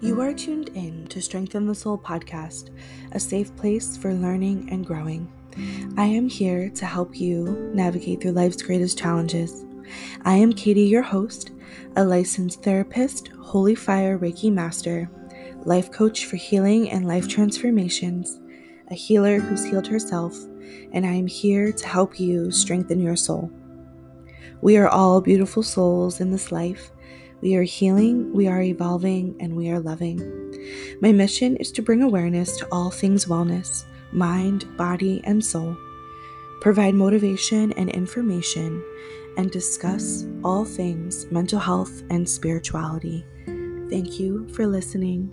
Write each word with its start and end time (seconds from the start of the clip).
You 0.00 0.20
are 0.20 0.32
tuned 0.32 0.68
in 0.74 1.08
to 1.08 1.20
Strengthen 1.20 1.66
the 1.66 1.74
Soul 1.74 1.98
podcast, 1.98 2.70
a 3.10 3.18
safe 3.18 3.54
place 3.56 3.96
for 3.96 4.14
learning 4.14 4.68
and 4.70 4.86
growing. 4.86 5.28
I 5.96 6.04
am 6.04 6.28
here 6.28 6.70
to 6.70 6.86
help 6.86 7.18
you 7.18 7.72
navigate 7.74 8.20
through 8.20 8.30
life's 8.30 8.62
greatest 8.62 8.96
challenges. 8.96 9.64
I 10.22 10.36
am 10.36 10.52
Katie, 10.52 10.82
your 10.82 11.02
host, 11.02 11.50
a 11.96 12.04
licensed 12.04 12.62
therapist, 12.62 13.30
Holy 13.42 13.74
Fire 13.74 14.16
Reiki 14.16 14.52
Master, 14.52 15.10
life 15.64 15.90
coach 15.90 16.26
for 16.26 16.36
healing 16.36 16.88
and 16.90 17.08
life 17.08 17.26
transformations, 17.26 18.38
a 18.92 18.94
healer 18.94 19.40
who's 19.40 19.64
healed 19.64 19.88
herself, 19.88 20.38
and 20.92 21.04
I 21.04 21.12
am 21.12 21.26
here 21.26 21.72
to 21.72 21.88
help 21.88 22.20
you 22.20 22.52
strengthen 22.52 23.00
your 23.00 23.16
soul. 23.16 23.50
We 24.60 24.76
are 24.76 24.88
all 24.88 25.20
beautiful 25.20 25.64
souls 25.64 26.20
in 26.20 26.30
this 26.30 26.52
life. 26.52 26.92
We 27.40 27.54
are 27.54 27.62
healing, 27.62 28.32
we 28.32 28.48
are 28.48 28.60
evolving, 28.60 29.36
and 29.38 29.54
we 29.54 29.70
are 29.70 29.78
loving. 29.78 30.18
My 31.00 31.12
mission 31.12 31.56
is 31.58 31.70
to 31.72 31.82
bring 31.82 32.02
awareness 32.02 32.56
to 32.56 32.66
all 32.72 32.90
things 32.90 33.26
wellness, 33.26 33.84
mind, 34.10 34.64
body, 34.76 35.20
and 35.22 35.44
soul, 35.44 35.76
provide 36.60 36.96
motivation 36.96 37.72
and 37.74 37.90
information, 37.90 38.82
and 39.36 39.52
discuss 39.52 40.26
all 40.42 40.64
things 40.64 41.26
mental 41.30 41.60
health 41.60 42.02
and 42.10 42.28
spirituality. 42.28 43.24
Thank 43.88 44.18
you 44.18 44.48
for 44.48 44.66
listening. 44.66 45.30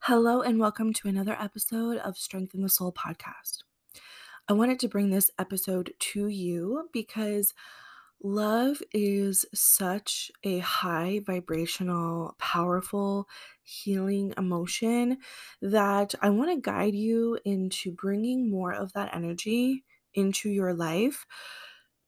Hello, 0.00 0.40
and 0.40 0.58
welcome 0.58 0.92
to 0.94 1.06
another 1.06 1.36
episode 1.38 1.98
of 1.98 2.18
Strengthen 2.18 2.62
the 2.62 2.68
Soul 2.68 2.92
podcast. 2.92 3.62
I 4.48 4.52
wanted 4.52 4.80
to 4.80 4.88
bring 4.88 5.10
this 5.10 5.30
episode 5.38 5.92
to 5.98 6.26
you 6.26 6.88
because 6.92 7.54
love 8.22 8.82
is 8.92 9.44
such 9.54 10.30
a 10.42 10.58
high 10.58 11.20
vibrational, 11.24 12.34
powerful, 12.38 13.28
healing 13.62 14.34
emotion 14.36 15.18
that 15.62 16.14
I 16.20 16.30
want 16.30 16.50
to 16.50 16.60
guide 16.60 16.94
you 16.94 17.38
into 17.44 17.92
bringing 17.92 18.50
more 18.50 18.72
of 18.72 18.92
that 18.94 19.14
energy 19.14 19.84
into 20.14 20.50
your 20.50 20.74
life 20.74 21.26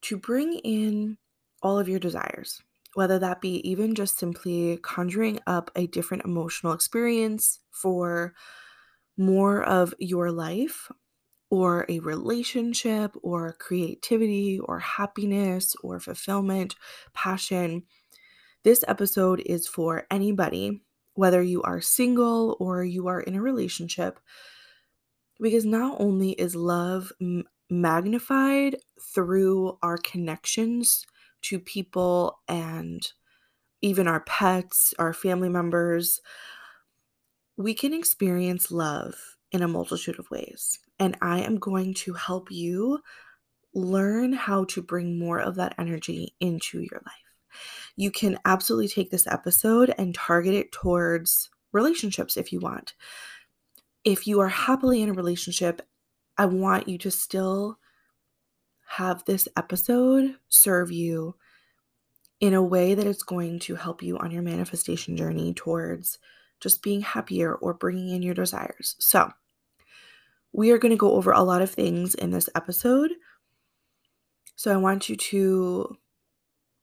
to 0.02 0.16
bring 0.16 0.54
in 0.54 1.18
all 1.62 1.78
of 1.78 1.88
your 1.88 2.00
desires. 2.00 2.60
Whether 2.94 3.18
that 3.20 3.40
be 3.40 3.66
even 3.68 3.94
just 3.94 4.18
simply 4.18 4.78
conjuring 4.82 5.38
up 5.46 5.70
a 5.76 5.86
different 5.86 6.24
emotional 6.24 6.72
experience 6.72 7.60
for 7.70 8.34
more 9.16 9.62
of 9.62 9.94
your 9.98 10.30
life 10.30 10.90
or 11.52 11.84
a 11.90 11.98
relationship 11.98 13.14
or 13.22 13.52
creativity 13.58 14.58
or 14.58 14.78
happiness 14.78 15.76
or 15.82 16.00
fulfillment, 16.00 16.76
passion. 17.12 17.82
This 18.62 18.82
episode 18.88 19.42
is 19.44 19.68
for 19.68 20.06
anybody, 20.10 20.82
whether 21.12 21.42
you 21.42 21.60
are 21.60 21.82
single 21.82 22.56
or 22.58 22.84
you 22.84 23.06
are 23.06 23.20
in 23.20 23.34
a 23.34 23.42
relationship, 23.42 24.18
because 25.42 25.66
not 25.66 26.00
only 26.00 26.30
is 26.30 26.56
love 26.56 27.12
m- 27.20 27.44
magnified 27.68 28.76
through 29.14 29.76
our 29.82 29.98
connections 29.98 31.04
to 31.42 31.58
people 31.58 32.40
and 32.48 33.12
even 33.82 34.08
our 34.08 34.20
pets, 34.20 34.94
our 34.98 35.12
family 35.12 35.50
members, 35.50 36.18
we 37.58 37.74
can 37.74 37.92
experience 37.92 38.70
love 38.70 39.16
in 39.52 39.62
a 39.62 39.68
multitude 39.68 40.18
of 40.18 40.30
ways 40.30 40.78
and 40.98 41.16
I 41.20 41.40
am 41.40 41.58
going 41.58 41.94
to 41.94 42.14
help 42.14 42.50
you 42.50 43.00
learn 43.74 44.32
how 44.32 44.64
to 44.64 44.82
bring 44.82 45.18
more 45.18 45.40
of 45.40 45.56
that 45.56 45.74
energy 45.78 46.34
into 46.38 46.78
your 46.78 47.02
life. 47.04 47.58
You 47.96 48.10
can 48.10 48.38
absolutely 48.44 48.88
take 48.88 49.10
this 49.10 49.26
episode 49.26 49.92
and 49.98 50.14
target 50.14 50.54
it 50.54 50.70
towards 50.70 51.50
relationships 51.72 52.36
if 52.36 52.52
you 52.52 52.60
want. 52.60 52.94
If 54.04 54.26
you 54.26 54.40
are 54.40 54.48
happily 54.48 55.02
in 55.02 55.08
a 55.08 55.14
relationship, 55.14 55.82
I 56.38 56.46
want 56.46 56.88
you 56.88 56.98
to 56.98 57.10
still 57.10 57.78
have 58.86 59.24
this 59.24 59.48
episode 59.56 60.36
serve 60.48 60.92
you 60.92 61.34
in 62.40 62.54
a 62.54 62.62
way 62.62 62.94
that 62.94 63.06
it's 63.06 63.22
going 63.22 63.58
to 63.60 63.74
help 63.74 64.02
you 64.02 64.18
on 64.18 64.30
your 64.30 64.42
manifestation 64.42 65.16
journey 65.16 65.52
towards 65.54 66.18
just 66.60 66.82
being 66.82 67.00
happier 67.00 67.54
or 67.54 67.74
bringing 67.74 68.10
in 68.10 68.22
your 68.22 68.34
desires. 68.34 68.96
So, 68.98 69.32
we 70.52 70.70
are 70.70 70.78
going 70.78 70.90
to 70.90 70.96
go 70.96 71.12
over 71.12 71.32
a 71.32 71.42
lot 71.42 71.62
of 71.62 71.70
things 71.70 72.14
in 72.14 72.30
this 72.30 72.48
episode. 72.54 73.12
So 74.56 74.72
I 74.72 74.76
want 74.76 75.08
you 75.08 75.16
to 75.16 75.96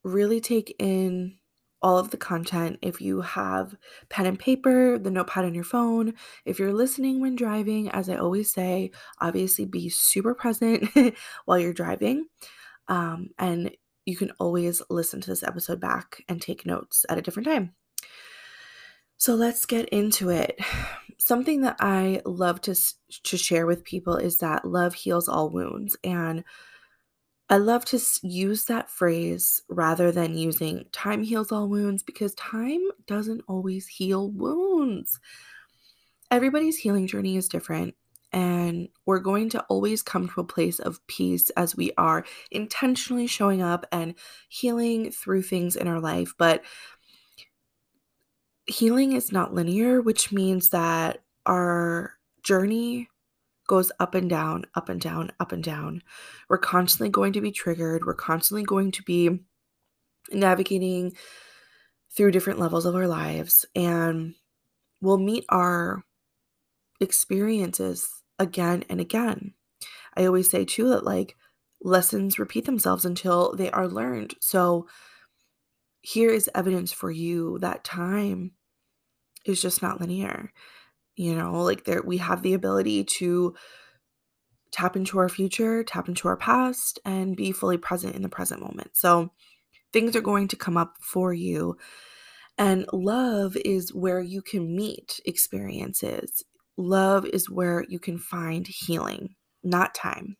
really 0.03 0.41
take 0.41 0.75
in 0.79 1.37
all 1.81 1.97
of 1.97 2.09
the 2.09 2.17
content. 2.17 2.79
If 2.81 2.99
you 2.99 3.21
have 3.21 3.75
pen 4.09 4.25
and 4.25 4.39
paper, 4.39 4.97
the 4.97 5.11
notepad 5.11 5.45
on 5.45 5.53
your 5.53 5.63
phone, 5.63 6.13
if 6.45 6.59
you're 6.59 6.73
listening 6.73 7.21
when 7.21 7.35
driving, 7.35 7.89
as 7.89 8.09
I 8.09 8.15
always 8.15 8.51
say, 8.51 8.91
obviously 9.21 9.65
be 9.65 9.89
super 9.89 10.33
present 10.33 10.89
while 11.45 11.59
you're 11.59 11.73
driving. 11.73 12.27
Um, 12.87 13.29
and 13.37 13.71
you 14.05 14.17
can 14.17 14.31
always 14.39 14.81
listen 14.89 15.21
to 15.21 15.29
this 15.29 15.43
episode 15.43 15.79
back 15.79 16.23
and 16.27 16.41
take 16.41 16.65
notes 16.65 17.05
at 17.07 17.17
a 17.17 17.21
different 17.21 17.47
time. 17.47 17.75
So 19.17 19.35
let's 19.35 19.65
get 19.65 19.89
into 19.89 20.29
it. 20.29 20.59
Something 21.19 21.61
that 21.61 21.75
I 21.79 22.21
love 22.25 22.61
to 22.61 22.75
to 23.23 23.37
share 23.37 23.65
with 23.65 23.83
people 23.83 24.15
is 24.15 24.37
that 24.37 24.65
love 24.65 24.93
heals 24.93 25.27
all 25.27 25.49
wounds 25.49 25.97
and 26.03 26.43
I 27.51 27.57
love 27.57 27.83
to 27.85 27.99
use 28.21 28.65
that 28.65 28.91
phrase 28.91 29.61
rather 29.67 30.11
than 30.11 30.37
using 30.37 30.85
time 30.91 31.23
heals 31.23 31.51
all 31.51 31.67
wounds 31.67 32.03
because 32.03 32.35
time 32.35 32.81
doesn't 33.07 33.41
always 33.47 33.87
heal 33.87 34.29
wounds. 34.29 35.19
Everybody's 36.29 36.77
healing 36.77 37.07
journey 37.07 37.37
is 37.37 37.49
different 37.49 37.95
and 38.31 38.87
we're 39.07 39.19
going 39.19 39.49
to 39.49 39.61
always 39.63 40.03
come 40.03 40.29
to 40.29 40.41
a 40.41 40.45
place 40.45 40.77
of 40.77 41.05
peace 41.07 41.49
as 41.51 41.75
we 41.75 41.91
are 41.97 42.23
intentionally 42.51 43.25
showing 43.25 43.63
up 43.63 43.87
and 43.91 44.13
healing 44.49 45.11
through 45.11 45.41
things 45.41 45.75
in 45.75 45.87
our 45.87 45.99
life, 45.99 46.33
but 46.37 46.63
healing 48.69 49.13
is 49.13 49.31
not 49.31 49.53
linear, 49.53 50.01
which 50.01 50.31
means 50.31 50.69
that 50.69 51.23
our 51.45 52.13
journey 52.43 53.09
goes 53.67 53.91
up 53.99 54.15
and 54.15 54.29
down, 54.29 54.65
up 54.75 54.89
and 54.89 55.01
down, 55.01 55.31
up 55.39 55.51
and 55.51 55.63
down. 55.63 56.01
We're 56.49 56.57
constantly 56.57 57.09
going 57.09 57.33
to 57.33 57.41
be 57.41 57.51
triggered. 57.51 58.05
We're 58.05 58.13
constantly 58.13 58.63
going 58.63 58.91
to 58.91 59.03
be 59.03 59.39
navigating 60.31 61.15
through 62.15 62.31
different 62.31 62.59
levels 62.59 62.85
of 62.85 62.95
our 62.95 63.07
lives, 63.07 63.65
and 63.75 64.33
we'll 65.01 65.19
meet 65.19 65.45
our 65.49 66.03
experiences 66.99 68.07
again 68.39 68.83
and 68.89 68.99
again. 68.99 69.53
I 70.17 70.25
always 70.25 70.49
say, 70.49 70.65
too, 70.65 70.89
that 70.89 71.03
like 71.03 71.35
lessons 71.81 72.39
repeat 72.39 72.65
themselves 72.65 73.05
until 73.05 73.55
they 73.55 73.69
are 73.71 73.87
learned. 73.87 74.35
So, 74.41 74.87
here 76.01 76.29
is 76.29 76.49
evidence 76.55 76.91
for 76.91 77.11
you 77.11 77.59
that 77.59 77.83
time 77.83 78.53
is 79.45 79.61
just 79.61 79.81
not 79.81 79.99
linear. 79.99 80.51
You 81.15 81.35
know, 81.35 81.63
like 81.63 81.83
there 81.83 82.01
we 82.01 82.17
have 82.17 82.41
the 82.41 82.53
ability 82.53 83.03
to 83.03 83.55
tap 84.71 84.95
into 84.95 85.19
our 85.19 85.29
future, 85.29 85.83
tap 85.83 86.07
into 86.07 86.27
our 86.27 86.37
past 86.37 86.99
and 87.03 87.35
be 87.35 87.51
fully 87.51 87.77
present 87.77 88.15
in 88.15 88.21
the 88.21 88.29
present 88.29 88.61
moment. 88.61 88.91
So 88.93 89.31
things 89.91 90.15
are 90.15 90.21
going 90.21 90.47
to 90.49 90.55
come 90.55 90.77
up 90.77 90.95
for 91.01 91.33
you. 91.33 91.77
And 92.57 92.85
love 92.93 93.55
is 93.57 93.93
where 93.93 94.21
you 94.21 94.41
can 94.41 94.75
meet 94.75 95.19
experiences. 95.25 96.43
Love 96.77 97.25
is 97.25 97.49
where 97.49 97.85
you 97.89 97.99
can 97.99 98.17
find 98.17 98.67
healing, 98.67 99.35
not 99.63 99.95
time. 99.95 100.37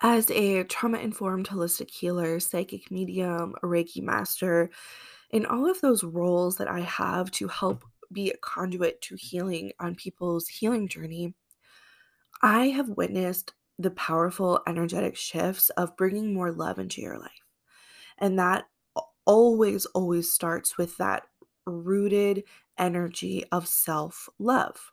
As 0.00 0.30
a 0.30 0.64
trauma 0.64 0.98
informed 0.98 1.48
holistic 1.48 1.90
healer, 1.90 2.40
psychic 2.40 2.90
medium, 2.90 3.54
Reiki 3.62 4.02
master, 4.02 4.70
in 5.30 5.46
all 5.46 5.70
of 5.70 5.80
those 5.80 6.02
roles 6.02 6.56
that 6.56 6.68
I 6.68 6.80
have 6.80 7.30
to 7.32 7.46
help 7.48 7.84
be 8.12 8.30
a 8.30 8.36
conduit 8.36 9.00
to 9.02 9.16
healing 9.16 9.72
on 9.80 9.94
people's 9.94 10.48
healing 10.48 10.88
journey, 10.88 11.34
I 12.42 12.66
have 12.66 12.88
witnessed 12.90 13.54
the 13.78 13.90
powerful 13.90 14.60
energetic 14.66 15.16
shifts 15.16 15.70
of 15.70 15.96
bringing 15.96 16.34
more 16.34 16.52
love 16.52 16.78
into 16.78 17.00
your 17.00 17.18
life. 17.18 17.30
And 18.18 18.38
that 18.38 18.66
always, 19.24 19.86
always 19.86 20.32
starts 20.32 20.76
with 20.76 20.96
that 20.98 21.24
rooted 21.66 22.44
energy 22.78 23.44
of 23.52 23.66
self 23.66 24.28
love. 24.38 24.92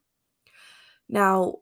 Now, 1.08 1.58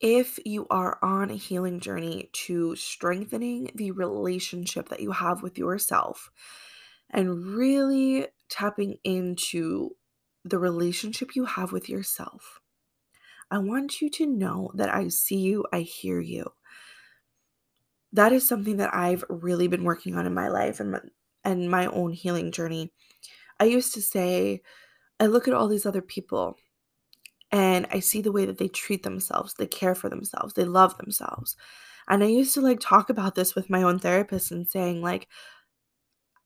if 0.00 0.38
you 0.44 0.66
are 0.68 0.98
on 1.00 1.30
a 1.30 1.36
healing 1.36 1.78
journey 1.78 2.28
to 2.32 2.74
strengthening 2.74 3.70
the 3.74 3.92
relationship 3.92 4.88
that 4.88 5.00
you 5.00 5.12
have 5.12 5.42
with 5.42 5.56
yourself 5.56 6.30
and 7.10 7.44
really 7.54 8.26
tapping 8.52 8.98
into 9.02 9.90
the 10.44 10.58
relationship 10.58 11.34
you 11.34 11.44
have 11.44 11.72
with 11.72 11.88
yourself, 11.88 12.60
I 13.50 13.58
want 13.58 14.00
you 14.00 14.10
to 14.10 14.26
know 14.26 14.70
that 14.74 14.94
I 14.94 15.08
see 15.08 15.38
you, 15.38 15.64
I 15.72 15.80
hear 15.80 16.20
you. 16.20 16.52
That 18.12 18.32
is 18.32 18.46
something 18.46 18.76
that 18.76 18.94
I've 18.94 19.24
really 19.28 19.68
been 19.68 19.84
working 19.84 20.16
on 20.16 20.26
in 20.26 20.34
my 20.34 20.48
life 20.48 20.80
and 20.80 21.00
and 21.44 21.70
my 21.70 21.86
own 21.86 22.12
healing 22.12 22.52
journey, 22.52 22.92
I 23.58 23.64
used 23.64 23.94
to 23.94 24.02
say, 24.02 24.62
I 25.20 25.26
look 25.26 25.48
at 25.48 25.54
all 25.54 25.68
these 25.68 25.86
other 25.86 26.02
people 26.02 26.56
and 27.50 27.86
I 27.90 28.00
see 28.00 28.22
the 28.22 28.32
way 28.32 28.46
that 28.46 28.58
they 28.58 28.68
treat 28.68 29.02
themselves, 29.02 29.54
they 29.54 29.66
care 29.66 29.94
for 29.94 30.08
themselves, 30.08 30.54
they 30.54 30.64
love 30.64 30.96
themselves. 30.98 31.56
And 32.08 32.24
I 32.24 32.28
used 32.28 32.54
to 32.54 32.60
like 32.60 32.80
talk 32.80 33.10
about 33.10 33.34
this 33.34 33.54
with 33.54 33.70
my 33.70 33.82
own 33.82 33.98
therapist 33.98 34.50
and 34.50 34.68
saying, 34.68 35.02
like, 35.02 35.28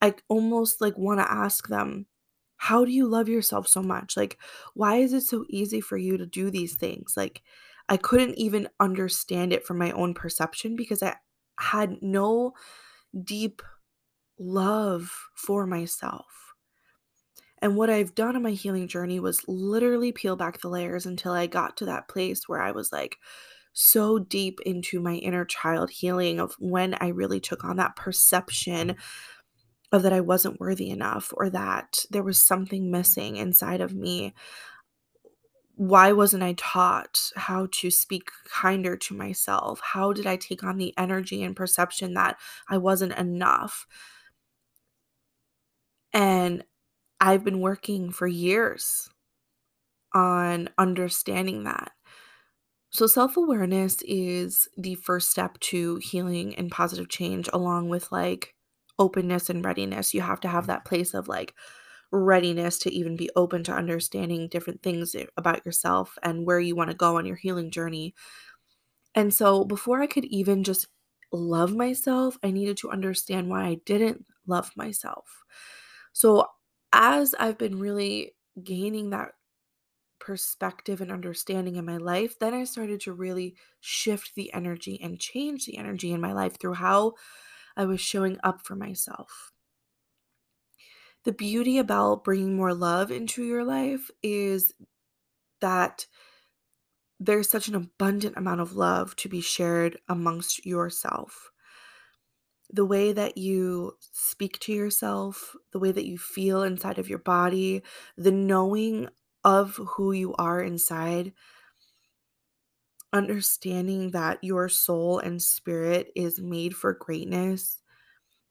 I 0.00 0.14
almost 0.28 0.80
like 0.80 0.96
want 0.98 1.20
to 1.20 1.30
ask 1.30 1.68
them, 1.68 2.06
how 2.56 2.84
do 2.84 2.92
you 2.92 3.06
love 3.06 3.28
yourself 3.28 3.68
so 3.68 3.82
much? 3.82 4.16
Like, 4.16 4.38
why 4.74 4.96
is 4.96 5.12
it 5.12 5.22
so 5.22 5.44
easy 5.48 5.80
for 5.80 5.96
you 5.96 6.16
to 6.16 6.26
do 6.26 6.50
these 6.50 6.74
things? 6.74 7.14
Like, 7.16 7.42
I 7.88 7.96
couldn't 7.96 8.38
even 8.38 8.68
understand 8.80 9.52
it 9.52 9.64
from 9.64 9.78
my 9.78 9.92
own 9.92 10.14
perception 10.14 10.76
because 10.76 11.02
I 11.02 11.16
had 11.58 12.02
no 12.02 12.52
deep 13.24 13.62
love 14.38 15.12
for 15.34 15.66
myself. 15.66 16.26
And 17.62 17.76
what 17.76 17.90
I've 17.90 18.14
done 18.14 18.36
on 18.36 18.42
my 18.42 18.50
healing 18.50 18.86
journey 18.86 19.18
was 19.18 19.42
literally 19.48 20.12
peel 20.12 20.36
back 20.36 20.60
the 20.60 20.68
layers 20.68 21.06
until 21.06 21.32
I 21.32 21.46
got 21.46 21.76
to 21.78 21.86
that 21.86 22.08
place 22.08 22.48
where 22.48 22.60
I 22.60 22.72
was 22.72 22.92
like 22.92 23.16
so 23.72 24.18
deep 24.18 24.60
into 24.66 25.00
my 25.00 25.14
inner 25.14 25.44
child 25.44 25.90
healing 25.90 26.40
of 26.40 26.54
when 26.58 26.94
I 27.00 27.08
really 27.08 27.40
took 27.40 27.64
on 27.64 27.76
that 27.76 27.96
perception 27.96 28.96
of 29.96 30.02
that 30.04 30.12
I 30.12 30.20
wasn't 30.20 30.60
worthy 30.60 30.90
enough 30.90 31.32
or 31.36 31.50
that 31.50 32.04
there 32.10 32.22
was 32.22 32.42
something 32.42 32.90
missing 32.90 33.36
inside 33.36 33.80
of 33.80 33.94
me. 33.94 34.34
Why 35.74 36.12
wasn't 36.12 36.42
I 36.42 36.54
taught 36.56 37.20
how 37.36 37.68
to 37.72 37.90
speak 37.90 38.30
kinder 38.48 38.96
to 38.96 39.14
myself? 39.14 39.80
How 39.82 40.12
did 40.12 40.26
I 40.26 40.36
take 40.36 40.64
on 40.64 40.78
the 40.78 40.94
energy 40.96 41.42
and 41.42 41.54
perception 41.54 42.14
that 42.14 42.38
I 42.68 42.78
wasn't 42.78 43.12
enough? 43.18 43.86
And 46.12 46.64
I've 47.20 47.44
been 47.44 47.60
working 47.60 48.12
for 48.12 48.26
years 48.26 49.10
on 50.14 50.68
understanding 50.78 51.64
that. 51.64 51.92
So, 52.90 53.06
self 53.06 53.36
awareness 53.36 53.98
is 54.02 54.68
the 54.76 54.96
first 54.96 55.30
step 55.30 55.60
to 55.60 55.96
healing 55.96 56.54
and 56.56 56.70
positive 56.72 57.08
change, 57.08 57.48
along 57.52 57.90
with 57.90 58.10
like 58.12 58.55
openness 58.98 59.50
and 59.50 59.64
readiness. 59.64 60.14
You 60.14 60.22
have 60.22 60.40
to 60.40 60.48
have 60.48 60.66
that 60.68 60.84
place 60.84 61.14
of 61.14 61.28
like 61.28 61.54
readiness 62.12 62.78
to 62.80 62.92
even 62.92 63.16
be 63.16 63.30
open 63.36 63.64
to 63.64 63.72
understanding 63.72 64.48
different 64.48 64.82
things 64.82 65.16
about 65.36 65.66
yourself 65.66 66.18
and 66.22 66.46
where 66.46 66.60
you 66.60 66.76
want 66.76 66.90
to 66.90 66.96
go 66.96 67.18
on 67.18 67.26
your 67.26 67.36
healing 67.36 67.70
journey. 67.70 68.14
And 69.14 69.32
so, 69.32 69.64
before 69.64 70.02
I 70.02 70.06
could 70.06 70.24
even 70.26 70.62
just 70.64 70.86
love 71.32 71.74
myself, 71.74 72.38
I 72.42 72.50
needed 72.50 72.76
to 72.78 72.90
understand 72.90 73.48
why 73.48 73.64
I 73.64 73.74
didn't 73.86 74.26
love 74.46 74.70
myself. 74.76 75.44
So, 76.12 76.46
as 76.92 77.34
I've 77.38 77.58
been 77.58 77.78
really 77.78 78.34
gaining 78.62 79.10
that 79.10 79.32
perspective 80.20 81.00
and 81.00 81.12
understanding 81.12 81.76
in 81.76 81.84
my 81.86 81.98
life, 81.98 82.38
then 82.38 82.54
I 82.54 82.64
started 82.64 83.00
to 83.02 83.12
really 83.14 83.56
shift 83.80 84.34
the 84.36 84.52
energy 84.54 85.00
and 85.02 85.20
change 85.20 85.66
the 85.66 85.78
energy 85.78 86.12
in 86.12 86.20
my 86.20 86.32
life 86.32 86.58
through 86.60 86.74
how 86.74 87.14
I 87.76 87.84
was 87.84 88.00
showing 88.00 88.38
up 88.42 88.64
for 88.64 88.76
myself. 88.76 89.52
The 91.24 91.32
beauty 91.32 91.78
about 91.78 92.24
bringing 92.24 92.56
more 92.56 92.74
love 92.74 93.10
into 93.10 93.42
your 93.44 93.64
life 93.64 94.10
is 94.22 94.72
that 95.60 96.06
there's 97.18 97.48
such 97.48 97.68
an 97.68 97.74
abundant 97.74 98.36
amount 98.36 98.60
of 98.60 98.74
love 98.76 99.16
to 99.16 99.28
be 99.28 99.40
shared 99.40 99.98
amongst 100.08 100.64
yourself 100.64 101.50
the 102.70 102.84
way 102.84 103.12
that 103.12 103.38
you 103.38 103.96
speak 104.12 104.58
to 104.60 104.72
yourself, 104.72 105.54
the 105.72 105.78
way 105.78 105.92
that 105.92 106.06
you 106.06 106.18
feel 106.18 106.62
inside 106.62 106.98
of 106.98 107.08
your 107.08 107.18
body, 107.18 107.82
the 108.16 108.32
knowing 108.32 109.08
of 109.44 109.76
who 109.76 110.12
you 110.12 110.34
are 110.34 110.60
inside, 110.60 111.32
understanding 113.16 114.10
that 114.10 114.38
your 114.42 114.68
soul 114.68 115.18
and 115.18 115.42
spirit 115.42 116.12
is 116.14 116.40
made 116.40 116.76
for 116.76 116.92
greatness, 116.92 117.82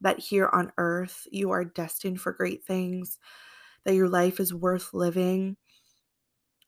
that 0.01 0.19
here 0.19 0.49
on 0.51 0.71
earth 0.77 1.27
you 1.31 1.51
are 1.51 1.63
destined 1.63 2.19
for 2.19 2.33
great 2.33 2.65
things, 2.65 3.19
that 3.85 3.95
your 3.95 4.09
life 4.09 4.39
is 4.39 4.53
worth 4.53 4.93
living, 4.93 5.57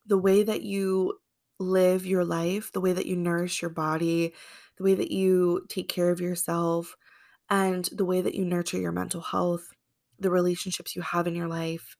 the 0.05 0.17
way 0.17 0.43
that 0.43 0.61
you 0.61 1.19
live 1.59 2.05
your 2.05 2.23
life, 2.23 2.71
the 2.71 2.81
way 2.81 2.93
that 2.93 3.07
you 3.07 3.15
nourish 3.15 3.61
your 3.61 3.71
body, 3.71 4.33
the 4.77 4.83
way 4.83 4.95
that 4.95 5.11
you 5.11 5.65
take 5.69 5.89
care 5.89 6.11
of 6.11 6.21
yourself 6.21 6.95
and 7.49 7.89
the 7.91 8.05
way 8.05 8.21
that 8.21 8.35
you 8.35 8.45
nurture 8.45 8.79
your 8.79 8.91
mental 8.91 9.21
health, 9.21 9.73
the 10.19 10.29
relationships 10.31 10.95
you 10.95 11.01
have 11.01 11.27
in 11.27 11.35
your 11.35 11.47
life. 11.47 11.97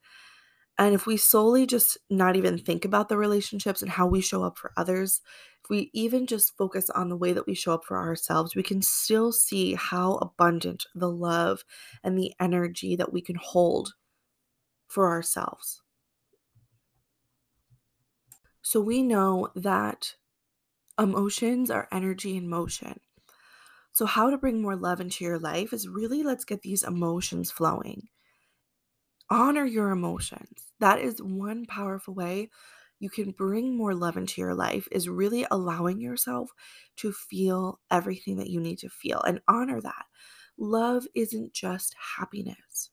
And 0.77 0.94
if 0.94 1.07
we 1.07 1.18
solely 1.18 1.65
just 1.65 1.97
not 2.09 2.35
even 2.35 2.57
think 2.57 2.85
about 2.85 3.09
the 3.09 3.18
relationships 3.18 3.81
and 3.81 3.91
how 3.91 4.07
we 4.07 4.21
show 4.21 4.44
up 4.44 4.57
for 4.57 4.74
others, 4.77 5.21
if 5.63 5.69
we 5.69 5.89
even 5.94 6.27
just 6.27 6.56
focus 6.57 6.89
on 6.91 7.09
the 7.09 7.18
way 7.18 7.33
that 7.33 7.47
we 7.47 7.56
show 7.56 7.74
up 7.74 7.83
for 7.85 7.97
ourselves, 7.97 8.56
we 8.56 8.63
can 8.63 8.81
still 8.81 9.31
see 9.31 9.74
how 9.74 10.15
abundant 10.15 10.85
the 10.94 11.09
love 11.09 11.63
and 12.03 12.18
the 12.18 12.33
energy 12.39 12.95
that 12.95 13.12
we 13.12 13.21
can 13.21 13.35
hold 13.35 13.95
for 14.88 15.07
ourselves. 15.09 15.81
So 18.62 18.79
we 18.81 19.01
know 19.01 19.50
that 19.56 20.15
emotions 21.00 21.71
are 21.71 21.88
energy 21.91 22.38
in 22.38 22.50
motion. 22.50 23.00
So, 23.91 24.06
how 24.06 24.29
to 24.29 24.38
bring 24.38 24.62
more 24.62 24.75
love 24.77 25.01
into 25.01 25.24
your 25.25 25.39
life 25.39 25.74
is 25.74 25.88
really 25.88 26.24
let's 26.24 26.45
get 26.45 26.62
these 26.63 26.83
emotions 26.83 27.51
flowing. 27.51 28.09
Honor 29.29 29.65
your 29.65 29.91
emotions. 29.91 30.74
That 30.79 31.00
is 31.00 31.21
one 31.21 31.65
powerful 31.65 32.13
way 32.13 32.50
you 33.00 33.09
can 33.09 33.31
bring 33.31 33.77
more 33.77 33.94
love 33.94 34.18
into 34.18 34.41
your 34.41 34.53
life 34.56 34.88
is 34.91 35.07
really 35.07 35.45
allowing 35.51 36.01
yourself 36.01 36.51
to 36.97 37.12
feel 37.13 37.79
everything 37.91 38.35
that 38.38 38.50
you 38.50 38.59
need 38.59 38.79
to 38.79 38.89
feel 38.89 39.21
and 39.21 39.41
honor 39.47 39.79
that. 39.81 40.06
Love 40.57 41.07
isn't 41.13 41.53
just 41.53 41.95
happiness. 42.18 42.89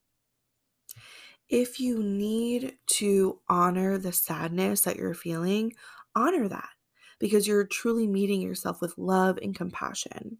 If 1.48 1.78
you 1.80 2.02
need 2.02 2.78
to 2.86 3.40
honor 3.48 3.98
the 3.98 4.12
sadness 4.12 4.82
that 4.82 4.96
you're 4.96 5.14
feeling, 5.14 5.74
honor 6.14 6.48
that 6.48 6.70
because 7.18 7.46
you're 7.46 7.66
truly 7.66 8.06
meeting 8.06 8.40
yourself 8.40 8.80
with 8.80 8.96
love 8.98 9.38
and 9.42 9.54
compassion. 9.54 10.38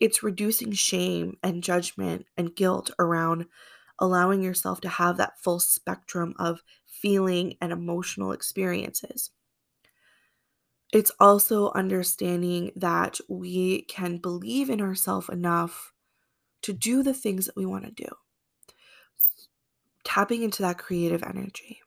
It's 0.00 0.22
reducing 0.22 0.72
shame 0.72 1.38
and 1.42 1.62
judgment 1.64 2.26
and 2.36 2.54
guilt 2.56 2.90
around 2.98 3.46
allowing 3.98 4.42
yourself 4.42 4.80
to 4.82 4.88
have 4.88 5.16
that 5.16 5.38
full 5.40 5.60
spectrum 5.60 6.34
of 6.38 6.62
feeling 6.86 7.56
and 7.60 7.72
emotional 7.72 8.32
experiences. 8.32 9.30
It's 10.92 11.12
also 11.18 11.72
understanding 11.72 12.70
that 12.76 13.18
we 13.28 13.82
can 13.82 14.18
believe 14.18 14.70
in 14.70 14.80
ourselves 14.80 15.28
enough 15.28 15.92
to 16.62 16.72
do 16.72 17.02
the 17.02 17.14
things 17.14 17.46
that 17.46 17.56
we 17.56 17.66
want 17.66 17.84
to 17.84 17.90
do. 17.90 18.08
Tapping 20.04 20.42
into 20.42 20.62
that 20.62 20.78
creative 20.78 21.22
energy. 21.22 21.80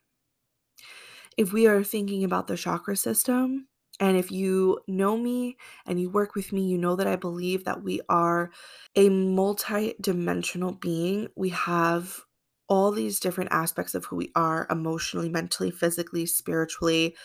If 1.38 1.54
we 1.54 1.68
are 1.68 1.84
thinking 1.84 2.24
about 2.24 2.48
the 2.48 2.58
chakra 2.58 2.96
system, 2.96 3.68
and 4.00 4.18
if 4.18 4.32
you 4.32 4.80
know 4.88 5.18
me 5.18 5.58
and 5.86 6.00
you 6.00 6.10
work 6.10 6.36
with 6.36 6.52
me, 6.54 6.68
you 6.68 6.78
know 6.78 6.96
that 6.96 7.08
I 7.08 7.16
believe 7.16 7.66
that 7.66 7.84
we 7.84 8.02
are 8.10 8.52
a 8.96 9.10
multi 9.10 9.96
dimensional 10.02 10.74
being. 10.74 11.30
We 11.36 11.50
have 11.50 12.22
all 12.70 12.92
these 12.92 13.20
different 13.20 13.52
aspects 13.52 13.96
of 13.96 14.06
who 14.06 14.18
we 14.18 14.32
are 14.36 14.68
emotionally, 14.70 15.30
mentally, 15.30 15.72
physically, 15.72 16.26
spiritually. 16.26 17.16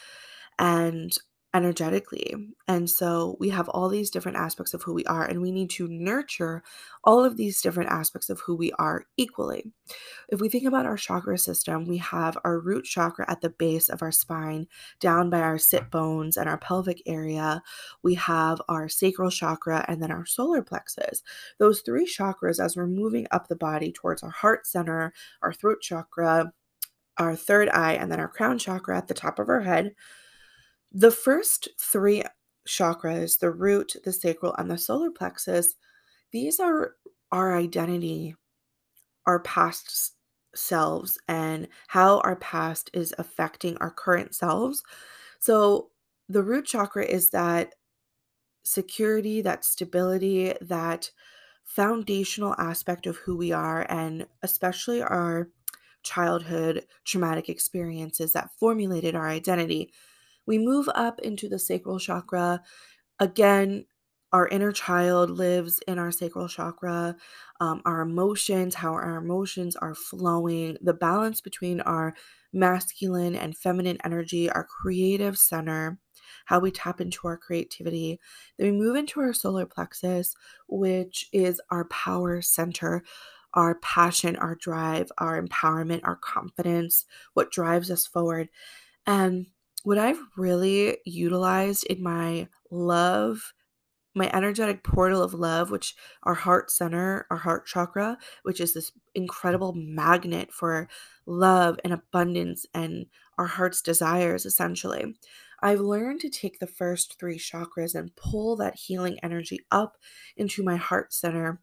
And 0.58 1.12
energetically. 1.54 2.34
And 2.66 2.88
so 2.88 3.36
we 3.38 3.50
have 3.50 3.68
all 3.68 3.88
these 3.88 4.10
different 4.10 4.38
aspects 4.38 4.72
of 4.72 4.82
who 4.82 4.94
we 4.94 5.04
are, 5.04 5.24
and 5.24 5.42
we 5.42 5.50
need 5.50 5.70
to 5.70 5.86
nurture 5.88 6.62
all 7.04 7.24
of 7.24 7.36
these 7.36 7.60
different 7.60 7.90
aspects 7.90 8.30
of 8.30 8.40
who 8.40 8.56
we 8.56 8.72
are 8.72 9.04
equally. 9.16 9.70
If 10.28 10.40
we 10.40 10.48
think 10.48 10.64
about 10.64 10.86
our 10.86 10.96
chakra 10.96 11.36
system, 11.38 11.86
we 11.86 11.98
have 11.98 12.38
our 12.44 12.58
root 12.58 12.84
chakra 12.84 13.30
at 13.30 13.42
the 13.42 13.50
base 13.50 13.88
of 13.90 14.02
our 14.02 14.12
spine, 14.12 14.66
down 14.98 15.28
by 15.28 15.40
our 15.40 15.58
sit 15.58 15.90
bones 15.90 16.36
and 16.36 16.48
our 16.48 16.58
pelvic 16.58 17.02
area. 17.06 17.62
We 18.02 18.14
have 18.14 18.62
our 18.68 18.88
sacral 18.88 19.30
chakra 19.30 19.84
and 19.88 20.02
then 20.02 20.10
our 20.10 20.24
solar 20.24 20.62
plexus. 20.62 21.22
Those 21.58 21.80
three 21.80 22.06
chakras, 22.06 22.64
as 22.64 22.76
we're 22.76 22.86
moving 22.86 23.26
up 23.30 23.48
the 23.48 23.56
body 23.56 23.92
towards 23.92 24.22
our 24.22 24.30
heart 24.30 24.66
center, 24.66 25.12
our 25.42 25.52
throat 25.52 25.78
chakra, 25.82 26.52
our 27.18 27.36
third 27.36 27.68
eye, 27.68 27.92
and 27.92 28.10
then 28.10 28.20
our 28.20 28.28
crown 28.28 28.58
chakra 28.58 28.96
at 28.96 29.08
the 29.08 29.14
top 29.14 29.38
of 29.38 29.50
our 29.50 29.60
head 29.60 29.94
the 30.92 31.10
first 31.10 31.68
three 31.80 32.22
chakras, 32.68 33.38
the 33.38 33.50
root, 33.50 33.96
the 34.04 34.12
sacral, 34.12 34.54
and 34.58 34.70
the 34.70 34.78
solar 34.78 35.10
plexus, 35.10 35.74
these 36.32 36.60
are 36.60 36.94
our 37.30 37.56
identity, 37.56 38.34
our 39.26 39.40
past 39.40 40.14
selves, 40.54 41.18
and 41.28 41.68
how 41.88 42.20
our 42.20 42.36
past 42.36 42.90
is 42.92 43.14
affecting 43.18 43.76
our 43.78 43.90
current 43.90 44.34
selves. 44.34 44.82
So, 45.40 45.90
the 46.28 46.42
root 46.42 46.66
chakra 46.66 47.04
is 47.04 47.30
that 47.30 47.74
security, 48.62 49.40
that 49.42 49.64
stability, 49.64 50.54
that 50.60 51.10
foundational 51.64 52.54
aspect 52.58 53.06
of 53.06 53.16
who 53.16 53.36
we 53.36 53.52
are, 53.52 53.86
and 53.88 54.26
especially 54.42 55.02
our 55.02 55.48
childhood 56.02 56.86
traumatic 57.04 57.48
experiences 57.48 58.32
that 58.32 58.50
formulated 58.58 59.14
our 59.14 59.28
identity. 59.28 59.92
We 60.46 60.58
move 60.58 60.88
up 60.94 61.20
into 61.20 61.48
the 61.48 61.58
sacral 61.58 61.98
chakra. 61.98 62.62
Again, 63.18 63.86
our 64.32 64.48
inner 64.48 64.72
child 64.72 65.30
lives 65.30 65.80
in 65.86 65.98
our 65.98 66.10
sacral 66.10 66.48
chakra. 66.48 67.16
Um, 67.60 67.82
our 67.84 68.00
emotions, 68.00 68.74
how 68.74 68.92
our 68.92 69.16
emotions 69.16 69.76
are 69.76 69.94
flowing, 69.94 70.78
the 70.80 70.94
balance 70.94 71.40
between 71.40 71.80
our 71.82 72.14
masculine 72.52 73.34
and 73.36 73.56
feminine 73.56 73.98
energy, 74.04 74.50
our 74.50 74.64
creative 74.64 75.38
center, 75.38 75.98
how 76.46 76.58
we 76.58 76.70
tap 76.70 77.00
into 77.00 77.26
our 77.28 77.36
creativity. 77.36 78.20
Then 78.58 78.72
we 78.72 78.78
move 78.78 78.96
into 78.96 79.20
our 79.20 79.32
solar 79.32 79.66
plexus, 79.66 80.34
which 80.66 81.28
is 81.32 81.60
our 81.70 81.84
power 81.86 82.42
center, 82.42 83.04
our 83.54 83.76
passion, 83.76 84.36
our 84.36 84.54
drive, 84.54 85.10
our 85.18 85.40
empowerment, 85.42 86.00
our 86.04 86.16
confidence, 86.16 87.04
what 87.34 87.50
drives 87.52 87.90
us 87.90 88.06
forward. 88.06 88.48
And 89.06 89.46
what 89.84 89.98
I've 89.98 90.20
really 90.36 90.98
utilized 91.04 91.84
in 91.84 92.02
my 92.02 92.48
love, 92.70 93.52
my 94.14 94.30
energetic 94.32 94.84
portal 94.84 95.22
of 95.22 95.34
love, 95.34 95.70
which 95.70 95.94
our 96.22 96.34
heart 96.34 96.70
center, 96.70 97.26
our 97.30 97.38
heart 97.38 97.66
chakra, 97.66 98.18
which 98.42 98.60
is 98.60 98.74
this 98.74 98.92
incredible 99.14 99.72
magnet 99.74 100.52
for 100.52 100.88
love 101.26 101.78
and 101.84 101.92
abundance 101.92 102.66
and 102.74 103.06
our 103.38 103.46
heart's 103.46 103.82
desires, 103.82 104.46
essentially. 104.46 105.14
I've 105.62 105.80
learned 105.80 106.20
to 106.20 106.30
take 106.30 106.58
the 106.58 106.66
first 106.66 107.18
three 107.18 107.38
chakras 107.38 107.94
and 107.94 108.14
pull 108.16 108.56
that 108.56 108.76
healing 108.76 109.18
energy 109.22 109.60
up 109.70 109.96
into 110.36 110.62
my 110.62 110.76
heart 110.76 111.12
center 111.12 111.60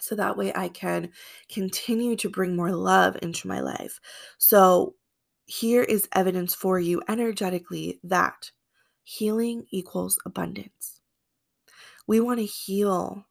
so 0.00 0.14
that 0.14 0.36
way 0.36 0.52
I 0.54 0.68
can 0.68 1.10
continue 1.50 2.16
to 2.16 2.28
bring 2.28 2.54
more 2.54 2.72
love 2.72 3.16
into 3.22 3.48
my 3.48 3.60
life. 3.60 4.00
So, 4.38 4.94
here 5.46 5.82
is 5.82 6.08
evidence 6.12 6.54
for 6.54 6.78
you 6.78 7.02
energetically 7.08 8.00
that 8.02 8.50
healing 9.04 9.66
equals 9.70 10.18
abundance. 10.26 11.00
We 12.06 12.20
want 12.20 12.40
to 12.40 12.46
heal 12.46 13.26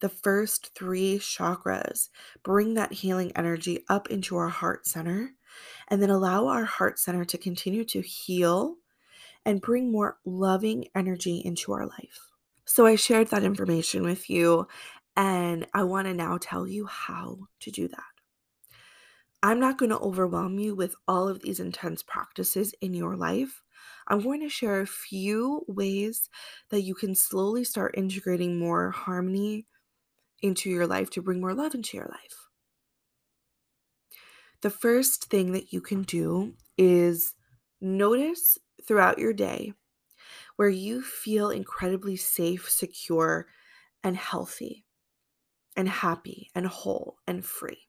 the 0.00 0.08
first 0.08 0.74
three 0.74 1.18
chakras, 1.18 2.08
bring 2.42 2.74
that 2.74 2.92
healing 2.92 3.32
energy 3.34 3.84
up 3.88 4.10
into 4.10 4.36
our 4.36 4.48
heart 4.48 4.86
center, 4.86 5.30
and 5.88 6.02
then 6.02 6.10
allow 6.10 6.48
our 6.48 6.64
heart 6.64 6.98
center 6.98 7.24
to 7.24 7.38
continue 7.38 7.84
to 7.84 8.00
heal 8.02 8.76
and 9.44 9.60
bring 9.60 9.90
more 9.90 10.18
loving 10.24 10.88
energy 10.94 11.40
into 11.44 11.72
our 11.72 11.86
life. 11.86 12.30
So, 12.64 12.84
I 12.84 12.96
shared 12.96 13.28
that 13.28 13.44
information 13.44 14.02
with 14.02 14.28
you 14.28 14.66
and 15.16 15.66
I 15.72 15.84
want 15.84 16.08
to 16.08 16.14
now 16.14 16.38
tell 16.38 16.66
you 16.66 16.86
how 16.86 17.38
to 17.60 17.70
do 17.70 17.88
that. 17.88 18.15
I'm 19.46 19.60
not 19.60 19.78
going 19.78 19.90
to 19.90 19.98
overwhelm 20.00 20.58
you 20.58 20.74
with 20.74 20.96
all 21.06 21.28
of 21.28 21.40
these 21.40 21.60
intense 21.60 22.02
practices 22.02 22.74
in 22.80 22.94
your 22.94 23.14
life. 23.14 23.62
I'm 24.08 24.20
going 24.20 24.40
to 24.40 24.48
share 24.48 24.80
a 24.80 24.88
few 24.88 25.64
ways 25.68 26.28
that 26.70 26.80
you 26.80 26.96
can 26.96 27.14
slowly 27.14 27.62
start 27.62 27.94
integrating 27.96 28.58
more 28.58 28.90
harmony 28.90 29.68
into 30.42 30.68
your 30.68 30.88
life 30.88 31.10
to 31.10 31.22
bring 31.22 31.40
more 31.40 31.54
love 31.54 31.76
into 31.76 31.96
your 31.96 32.06
life. 32.06 32.48
The 34.62 34.70
first 34.70 35.26
thing 35.26 35.52
that 35.52 35.72
you 35.72 35.80
can 35.80 36.02
do 36.02 36.54
is 36.76 37.32
notice 37.80 38.58
throughout 38.84 39.20
your 39.20 39.32
day 39.32 39.74
where 40.56 40.68
you 40.68 41.02
feel 41.02 41.50
incredibly 41.50 42.16
safe, 42.16 42.68
secure, 42.68 43.46
and 44.02 44.16
healthy 44.16 44.86
and 45.76 45.88
happy 45.88 46.50
and 46.52 46.66
whole 46.66 47.18
and 47.28 47.44
free. 47.44 47.85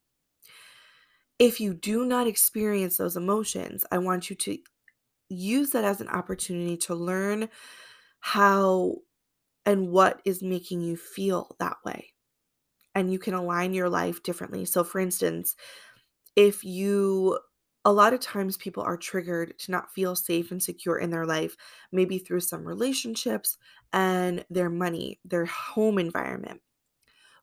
If 1.40 1.60
you 1.60 1.74
do 1.74 2.06
not 2.06 2.28
experience 2.28 2.98
those 2.98 3.16
emotions, 3.18 3.86
I 3.92 4.00
want 4.00 4.30
you 4.30 4.36
to 4.38 4.58
use 5.30 5.72
that 5.72 5.86
as 5.86 6.02
an 6.02 6.10
opportunity 6.10 6.78
to 6.78 6.96
learn 6.96 7.50
how 8.22 8.98
and 9.66 9.90
what 9.92 10.22
is 10.26 10.44
making 10.44 10.82
you 10.82 10.98
feel 10.98 11.56
that 11.60 11.78
way. 11.86 12.14
And 12.96 13.12
you 13.12 13.20
can 13.20 13.34
align 13.36 13.74
your 13.74 13.90
life 13.90 14.24
differently. 14.24 14.66
So, 14.66 14.84
for 14.84 15.00
instance, 15.00 15.56
if 16.36 16.64
you 16.64 17.40
a 17.86 17.94
lot 17.94 18.14
of 18.14 18.20
times 18.20 18.58
people 18.58 18.84
are 18.84 18.98
triggered 18.98 19.58
to 19.60 19.72
not 19.72 19.92
feel 19.92 20.16
safe 20.16 20.52
and 20.52 20.62
secure 20.62 20.98
in 21.00 21.10
their 21.12 21.26
life, 21.26 21.56
maybe 21.92 22.20
through 22.20 22.42
some 22.42 22.66
relationships 22.66 23.58
and 23.94 24.46
their 24.50 24.70
money, 24.70 25.20
their 25.26 25.46
home 25.46 26.00
environment. 26.00 26.62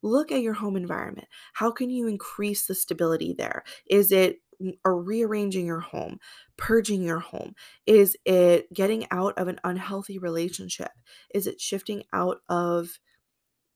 Look 0.04 0.30
at 0.30 0.42
your 0.42 0.52
home 0.52 0.76
environment. 0.76 1.28
How 1.54 1.70
can 1.70 1.88
you 1.88 2.06
increase 2.06 2.66
the 2.66 2.74
stability 2.74 3.34
there? 3.36 3.64
Is 3.88 4.12
it 4.12 4.40
or 4.84 5.02
rearranging 5.02 5.66
your 5.66 5.80
home, 5.80 6.18
purging 6.58 7.02
your 7.02 7.20
home? 7.20 7.54
Is 7.86 8.16
it 8.26 8.72
getting 8.72 9.06
out 9.10 9.36
of 9.38 9.48
an 9.48 9.58
unhealthy 9.64 10.18
relationship? 10.18 10.90
Is 11.34 11.46
it 11.46 11.60
shifting 11.60 12.04
out 12.12 12.38
of 12.50 13.00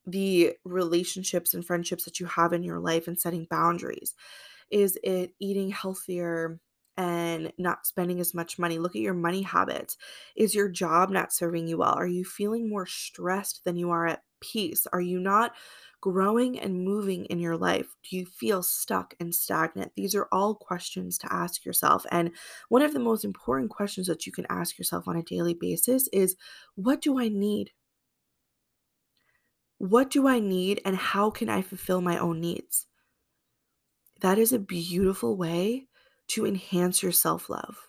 the 0.06 0.52
relationships 0.64 1.54
and 1.54 1.64
friendships 1.64 2.04
that 2.04 2.20
you 2.20 2.26
have 2.26 2.52
in 2.52 2.62
your 2.62 2.78
life 2.78 3.08
and 3.08 3.18
setting 3.18 3.46
boundaries? 3.48 4.14
Is 4.70 4.98
it 5.02 5.32
eating 5.40 5.70
healthier 5.70 6.60
and 6.98 7.52
not 7.58 7.86
spending 7.86 8.20
as 8.20 8.34
much 8.34 8.58
money? 8.58 8.78
Look 8.78 8.96
at 8.96 9.02
your 9.02 9.14
money 9.14 9.42
habits. 9.42 9.96
Is 10.36 10.54
your 10.54 10.68
job 10.68 11.10
not 11.10 11.32
serving 11.32 11.68
you 11.68 11.78
well? 11.78 11.94
Are 11.94 12.06
you 12.06 12.24
feeling 12.24 12.68
more 12.68 12.86
stressed 12.86 13.64
than 13.64 13.76
you 13.76 13.90
are 13.90 14.06
at 14.06 14.22
peace? 14.40 14.86
Are 14.92 15.00
you 15.00 15.18
not 15.18 15.54
growing 16.00 16.58
and 16.58 16.84
moving 16.84 17.24
in 17.26 17.38
your 17.38 17.56
life? 17.56 17.94
Do 18.08 18.16
you 18.16 18.26
feel 18.26 18.62
stuck 18.62 19.14
and 19.18 19.34
stagnant? 19.34 19.92
These 19.96 20.14
are 20.14 20.28
all 20.30 20.54
questions 20.54 21.18
to 21.18 21.32
ask 21.32 21.64
yourself. 21.64 22.06
And 22.10 22.30
one 22.68 22.82
of 22.82 22.92
the 22.92 23.00
most 23.00 23.24
important 23.24 23.70
questions 23.70 24.06
that 24.06 24.26
you 24.26 24.32
can 24.32 24.46
ask 24.48 24.78
yourself 24.78 25.08
on 25.08 25.16
a 25.16 25.22
daily 25.22 25.54
basis 25.54 26.08
is 26.12 26.36
what 26.74 27.00
do 27.00 27.18
I 27.18 27.28
need? 27.28 27.72
What 29.78 30.10
do 30.10 30.26
I 30.26 30.40
need 30.40 30.80
and 30.84 30.96
how 30.96 31.30
can 31.30 31.48
I 31.48 31.62
fulfill 31.62 32.00
my 32.00 32.18
own 32.18 32.40
needs? 32.40 32.86
That 34.20 34.38
is 34.38 34.52
a 34.52 34.58
beautiful 34.58 35.36
way 35.36 35.86
to 36.28 36.44
enhance 36.44 37.02
your 37.02 37.12
self 37.12 37.48
love. 37.48 37.88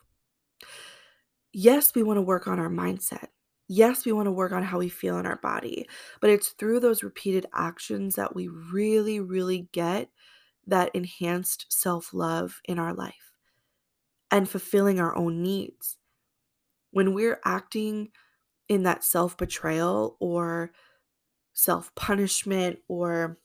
Yes, 1.52 1.96
we 1.96 2.04
want 2.04 2.18
to 2.18 2.22
work 2.22 2.48
on 2.48 2.60
our 2.60 2.70
mindset. 2.70 3.30
Yes, 3.70 4.06
we 4.06 4.12
want 4.12 4.26
to 4.26 4.32
work 4.32 4.52
on 4.52 4.64
how 4.64 4.80
we 4.80 4.90
feel 4.90 5.18
in 5.20 5.26
our 5.26 5.38
body, 5.38 5.88
but 6.20 6.30
it's 6.30 6.50
through 6.50 6.80
those 6.82 7.04
repeated 7.04 7.46
actions 7.54 8.16
that 8.16 8.36
we 8.36 8.48
really, 8.48 9.20
really 9.22 9.70
get 9.72 10.10
that 10.68 10.94
enhanced 10.96 11.68
self 11.72 12.14
love 12.14 12.62
in 12.66 12.80
our 12.80 12.94
life 12.94 13.34
and 14.32 14.50
fulfilling 14.50 15.00
our 15.00 15.16
own 15.16 15.42
needs. 15.42 15.98
When 16.92 17.14
we're 17.14 17.42
acting 17.46 18.12
in 18.70 18.84
that 18.84 19.04
self 19.04 19.38
betrayal 19.38 20.18
or 20.20 20.74
self 21.54 21.94
punishment 21.96 22.80
or 22.88 23.40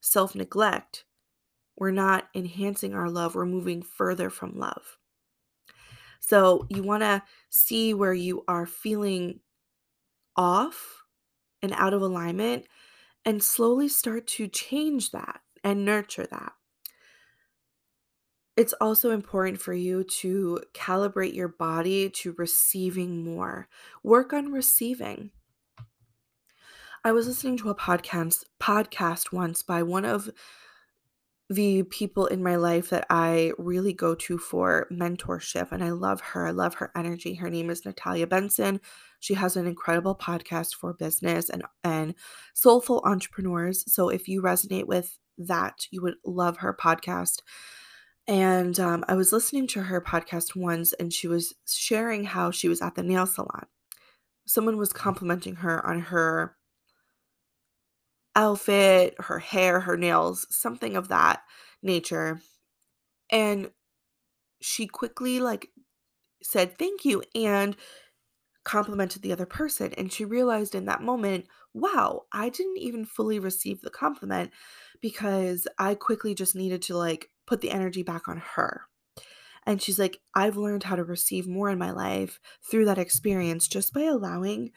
self 0.00 0.34
neglect, 0.34 1.04
we're 1.76 1.92
not 1.92 2.28
enhancing 2.34 2.94
our 2.94 3.10
love, 3.10 3.34
we're 3.34 3.46
moving 3.46 3.82
further 3.82 4.30
from 4.30 4.58
love. 4.58 4.98
So 6.24 6.66
you 6.70 6.84
want 6.84 7.02
to 7.02 7.22
see 7.50 7.94
where 7.94 8.14
you 8.14 8.44
are 8.46 8.64
feeling 8.64 9.40
off 10.36 11.02
and 11.60 11.72
out 11.72 11.94
of 11.94 12.00
alignment 12.00 12.64
and 13.24 13.42
slowly 13.42 13.88
start 13.88 14.28
to 14.28 14.46
change 14.46 15.10
that 15.10 15.40
and 15.64 15.84
nurture 15.84 16.26
that. 16.30 16.52
It's 18.56 18.72
also 18.74 19.10
important 19.10 19.60
for 19.60 19.74
you 19.74 20.04
to 20.04 20.60
calibrate 20.74 21.34
your 21.34 21.48
body 21.48 22.08
to 22.10 22.34
receiving 22.38 23.24
more. 23.24 23.68
Work 24.04 24.32
on 24.32 24.52
receiving. 24.52 25.32
I 27.04 27.10
was 27.10 27.26
listening 27.26 27.56
to 27.58 27.70
a 27.70 27.74
podcast 27.74 28.44
podcast 28.60 29.32
once 29.32 29.64
by 29.64 29.82
one 29.82 30.04
of 30.04 30.30
the 31.54 31.82
people 31.84 32.26
in 32.26 32.42
my 32.42 32.56
life 32.56 32.90
that 32.90 33.06
I 33.10 33.52
really 33.58 33.92
go 33.92 34.14
to 34.14 34.38
for 34.38 34.86
mentorship. 34.90 35.72
And 35.72 35.82
I 35.82 35.90
love 35.90 36.20
her. 36.20 36.46
I 36.46 36.50
love 36.50 36.74
her 36.74 36.90
energy. 36.96 37.34
Her 37.34 37.50
name 37.50 37.70
is 37.70 37.84
Natalia 37.84 38.26
Benson. 38.26 38.80
She 39.20 39.34
has 39.34 39.56
an 39.56 39.66
incredible 39.66 40.16
podcast 40.16 40.74
for 40.74 40.92
business 40.92 41.50
and, 41.50 41.62
and 41.84 42.14
soulful 42.54 43.02
entrepreneurs. 43.04 43.84
So 43.92 44.08
if 44.08 44.28
you 44.28 44.42
resonate 44.42 44.86
with 44.86 45.18
that, 45.38 45.86
you 45.90 46.02
would 46.02 46.16
love 46.24 46.58
her 46.58 46.74
podcast. 46.74 47.42
And 48.26 48.78
um, 48.78 49.04
I 49.08 49.14
was 49.14 49.32
listening 49.32 49.66
to 49.68 49.82
her 49.82 50.00
podcast 50.00 50.54
once, 50.54 50.92
and 50.92 51.12
she 51.12 51.26
was 51.26 51.54
sharing 51.66 52.24
how 52.24 52.50
she 52.50 52.68
was 52.68 52.80
at 52.80 52.94
the 52.94 53.02
nail 53.02 53.26
salon. 53.26 53.66
Someone 54.46 54.76
was 54.76 54.92
complimenting 54.92 55.56
her 55.56 55.84
on 55.84 56.00
her 56.00 56.56
outfit, 58.34 59.14
her 59.18 59.38
hair, 59.38 59.80
her 59.80 59.96
nails, 59.96 60.46
something 60.50 60.96
of 60.96 61.08
that 61.08 61.42
nature. 61.82 62.40
And 63.30 63.70
she 64.60 64.86
quickly 64.86 65.40
like 65.40 65.68
said 66.42 66.78
thank 66.78 67.04
you 67.04 67.22
and 67.34 67.76
complimented 68.64 69.22
the 69.22 69.32
other 69.32 69.46
person. 69.46 69.92
And 69.94 70.12
she 70.12 70.24
realized 70.24 70.74
in 70.74 70.84
that 70.86 71.02
moment, 71.02 71.46
wow, 71.74 72.22
I 72.32 72.48
didn't 72.48 72.78
even 72.78 73.04
fully 73.04 73.38
receive 73.38 73.80
the 73.80 73.90
compliment 73.90 74.50
because 75.00 75.66
I 75.78 75.94
quickly 75.94 76.34
just 76.34 76.54
needed 76.54 76.82
to 76.82 76.96
like 76.96 77.30
put 77.46 77.60
the 77.60 77.70
energy 77.70 78.02
back 78.02 78.28
on 78.28 78.42
her. 78.54 78.82
And 79.64 79.80
she's 79.80 79.98
like, 79.98 80.20
I've 80.34 80.56
learned 80.56 80.84
how 80.84 80.96
to 80.96 81.04
receive 81.04 81.46
more 81.46 81.70
in 81.70 81.78
my 81.78 81.92
life 81.92 82.40
through 82.68 82.84
that 82.86 82.98
experience 82.98 83.68
just 83.68 83.92
by 83.92 84.02
allowing 84.02 84.72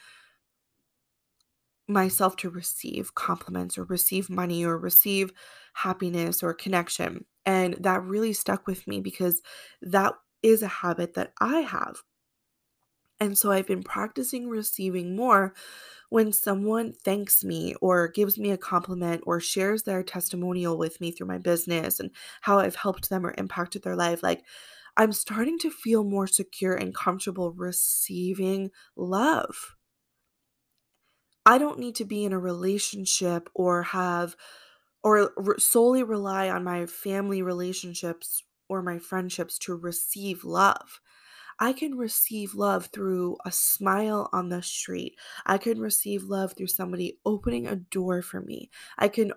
myself 1.88 2.36
to 2.38 2.50
receive 2.50 3.16
compliments 3.16 3.78
or 3.78 3.84
receive 3.84 4.30
money 4.30 4.66
or 4.66 4.78
receive 4.78 5.32
happiness 5.74 6.42
or 6.42 6.54
connection. 6.54 7.26
And 7.46 7.76
that 7.76 8.04
really 8.04 8.34
stuck 8.34 8.68
with 8.68 8.88
me 8.88 9.02
because 9.02 9.42
that 9.82 10.14
is 10.42 10.64
a 10.64 10.68
habit 10.68 11.14
that 11.14 11.34
I 11.40 11.60
have. 11.62 12.04
And 13.20 13.38
so 13.38 13.52
I've 13.52 13.68
been 13.68 13.84
practicing 13.84 14.50
receiving 14.50 15.16
more 15.16 15.54
when 16.10 16.34
someone 16.34 16.94
thanks 16.94 17.44
me 17.44 17.76
or 17.82 18.10
gives 18.10 18.38
me 18.40 18.52
a 18.52 18.58
compliment 18.58 19.24
or 19.26 19.40
shares 19.40 19.84
their 19.84 20.04
testimonial 20.04 20.78
with 20.78 21.02
me 21.02 21.12
through 21.12 21.28
my 21.28 21.38
business 21.38 22.00
and 22.00 22.12
how 22.42 22.60
I've 22.60 22.76
helped 22.76 23.10
them 23.10 23.26
or 23.26 23.36
impacted 23.38 23.84
their 23.84 23.96
life. 23.96 24.24
Like, 24.24 24.46
I'm 24.98 25.14
starting 25.14 25.60
to 25.60 25.72
feel 25.72 26.04
more 26.04 26.28
secure 26.28 26.76
and 26.76 26.96
comfortable 26.96 27.54
receiving 27.54 28.72
love. 28.96 29.76
I 31.46 31.58
don't 31.58 31.80
need 31.80 31.96
to 31.96 32.06
be 32.06 32.26
in 32.26 32.34
a 32.34 32.40
relationship 32.40 33.50
or 33.54 33.84
have 33.84 34.36
or 35.04 35.34
re- 35.38 35.58
solely 35.60 36.04
rely 36.04 36.50
on 36.50 36.64
my 36.64 36.86
family 36.88 37.42
relationships 37.42 38.44
or 38.70 38.82
my 38.82 39.00
friendships 39.00 39.60
to 39.60 39.76
receive 39.76 40.44
love. 40.44 41.02
I 41.60 41.74
can 41.74 41.96
receive 41.96 42.56
love 42.56 42.88
through 42.88 43.38
a 43.46 43.52
smile 43.52 44.30
on 44.34 44.50
the 44.50 44.62
street. 44.64 45.18
I 45.46 45.58
can 45.58 45.80
receive 45.80 46.24
love 46.24 46.54
through 46.54 46.68
somebody 46.68 47.20
opening 47.26 47.68
a 47.68 47.76
door 47.78 48.22
for 48.22 48.42
me. 48.42 48.70
I 48.98 49.08
can 49.10 49.34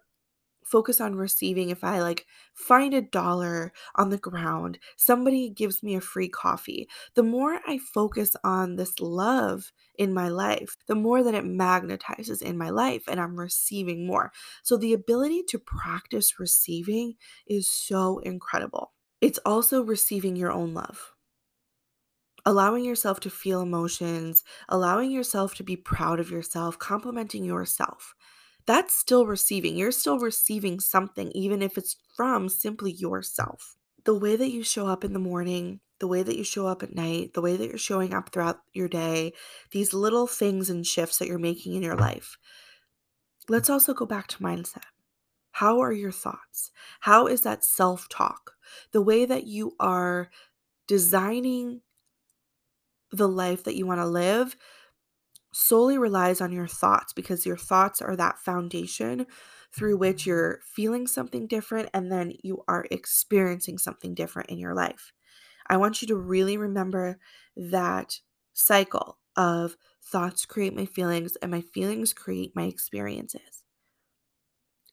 focus 0.70 1.00
on 1.00 1.14
receiving 1.14 1.70
if 1.70 1.82
I 1.82 2.00
like 2.00 2.26
find 2.54 2.94
a 2.94 3.02
dollar 3.02 3.72
on 3.94 4.10
the 4.10 4.18
ground, 4.18 4.78
somebody 4.96 5.48
gives 5.48 5.82
me 5.82 5.94
a 5.94 6.00
free 6.00 6.28
coffee. 6.28 6.88
The 7.14 7.22
more 7.22 7.60
I 7.66 7.78
focus 7.78 8.36
on 8.44 8.76
this 8.76 9.00
love 9.00 9.72
in 9.96 10.12
my 10.12 10.28
life, 10.28 10.76
the 10.86 10.94
more 10.94 11.22
that 11.22 11.34
it 11.34 11.44
magnetizes 11.44 12.42
in 12.42 12.58
my 12.58 12.70
life 12.70 13.04
and 13.08 13.20
I'm 13.20 13.38
receiving 13.38 14.06
more. 14.06 14.32
So 14.62 14.76
the 14.76 14.92
ability 14.92 15.44
to 15.48 15.58
practice 15.58 16.38
receiving 16.38 17.14
is 17.46 17.68
so 17.68 18.18
incredible. 18.18 18.92
It's 19.20 19.40
also 19.44 19.82
receiving 19.82 20.36
your 20.36 20.52
own 20.52 20.74
love 20.74 21.12
allowing 22.46 22.82
yourself 22.82 23.20
to 23.20 23.28
feel 23.28 23.60
emotions, 23.60 24.42
allowing 24.70 25.10
yourself 25.10 25.54
to 25.54 25.62
be 25.62 25.76
proud 25.76 26.18
of 26.18 26.30
yourself, 26.30 26.78
complimenting 26.78 27.44
yourself. 27.44 28.14
That's 28.68 28.94
still 28.94 29.24
receiving. 29.24 29.78
You're 29.78 29.90
still 29.90 30.18
receiving 30.18 30.78
something, 30.78 31.32
even 31.32 31.62
if 31.62 31.78
it's 31.78 31.96
from 32.14 32.50
simply 32.50 32.92
yourself. 32.92 33.78
The 34.04 34.14
way 34.14 34.36
that 34.36 34.50
you 34.50 34.62
show 34.62 34.86
up 34.86 35.04
in 35.04 35.14
the 35.14 35.18
morning, 35.18 35.80
the 36.00 36.06
way 36.06 36.22
that 36.22 36.36
you 36.36 36.44
show 36.44 36.66
up 36.66 36.82
at 36.82 36.94
night, 36.94 37.32
the 37.32 37.40
way 37.40 37.56
that 37.56 37.66
you're 37.66 37.78
showing 37.78 38.12
up 38.12 38.30
throughout 38.30 38.58
your 38.74 38.86
day, 38.86 39.32
these 39.70 39.94
little 39.94 40.26
things 40.26 40.68
and 40.68 40.86
shifts 40.86 41.16
that 41.16 41.28
you're 41.28 41.38
making 41.38 41.76
in 41.76 41.82
your 41.82 41.96
life. 41.96 42.36
Let's 43.48 43.70
also 43.70 43.94
go 43.94 44.04
back 44.04 44.26
to 44.26 44.38
mindset. 44.38 44.84
How 45.52 45.80
are 45.80 45.90
your 45.92 46.12
thoughts? 46.12 46.70
How 47.00 47.26
is 47.26 47.40
that 47.40 47.64
self 47.64 48.06
talk? 48.10 48.52
The 48.92 49.00
way 49.00 49.24
that 49.24 49.46
you 49.46 49.76
are 49.80 50.28
designing 50.86 51.80
the 53.12 53.28
life 53.28 53.64
that 53.64 53.76
you 53.76 53.86
want 53.86 54.02
to 54.02 54.06
live 54.06 54.56
solely 55.52 55.98
relies 55.98 56.40
on 56.40 56.52
your 56.52 56.66
thoughts 56.66 57.12
because 57.12 57.46
your 57.46 57.56
thoughts 57.56 58.02
are 58.02 58.16
that 58.16 58.38
foundation 58.38 59.26
through 59.72 59.96
which 59.96 60.22
mm-hmm. 60.22 60.30
you're 60.30 60.60
feeling 60.64 61.06
something 61.06 61.46
different 61.46 61.88
and 61.92 62.10
then 62.10 62.32
you 62.42 62.62
are 62.68 62.86
experiencing 62.90 63.78
something 63.78 64.14
different 64.14 64.50
in 64.50 64.58
your 64.58 64.74
life. 64.74 65.12
I 65.66 65.76
want 65.76 66.00
you 66.00 66.08
to 66.08 66.16
really 66.16 66.56
remember 66.56 67.18
that 67.56 68.20
cycle 68.54 69.18
of 69.36 69.76
thoughts 70.02 70.46
create 70.46 70.74
my 70.74 70.86
feelings 70.86 71.36
and 71.36 71.50
my 71.50 71.60
feelings 71.60 72.12
create 72.12 72.52
my 72.54 72.64
experiences. 72.64 73.62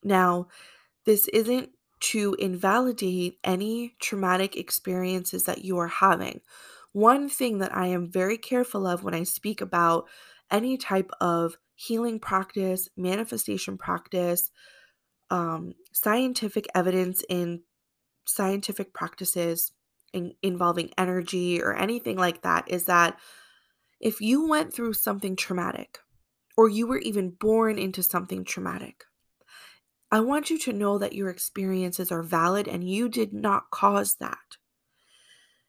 Now, 0.04 0.48
this 1.04 1.28
isn't 1.28 1.70
to 1.98 2.36
invalidate 2.38 3.38
any 3.42 3.94
traumatic 4.00 4.56
experiences 4.56 5.44
that 5.44 5.64
you 5.64 5.78
are 5.78 5.88
having 5.88 6.42
one 6.96 7.28
thing 7.28 7.58
that 7.58 7.76
I 7.76 7.88
am 7.88 8.10
very 8.10 8.38
careful 8.38 8.86
of 8.86 9.04
when 9.04 9.12
I 9.12 9.22
speak 9.22 9.60
about 9.60 10.08
any 10.50 10.76
type 10.76 11.10
of 11.20 11.56
healing 11.74 12.18
practice, 12.18 12.88
manifestation 12.96 13.76
practice, 13.76 14.50
um, 15.30 15.74
scientific 15.92 16.66
evidence 16.74 17.24
in 17.28 17.62
scientific 18.26 18.92
practices 18.92 19.72
in, 20.12 20.32
involving 20.42 20.90
energy 20.96 21.60
or 21.62 21.74
anything 21.74 22.16
like 22.16 22.42
that 22.42 22.70
is 22.70 22.84
that 22.84 23.18
if 24.00 24.20
you 24.20 24.48
went 24.48 24.72
through 24.72 24.92
something 24.92 25.36
traumatic 25.36 25.98
or 26.56 26.68
you 26.68 26.86
were 26.86 26.98
even 26.98 27.30
born 27.30 27.78
into 27.78 28.02
something 28.02 28.44
traumatic, 28.44 29.04
I 30.10 30.20
want 30.20 30.50
you 30.50 30.58
to 30.60 30.72
know 30.72 30.98
that 30.98 31.14
your 31.14 31.28
experiences 31.28 32.12
are 32.12 32.22
valid 32.22 32.68
and 32.68 32.88
you 32.88 33.08
did 33.08 33.32
not 33.32 33.70
cause 33.70 34.16
that. 34.20 34.56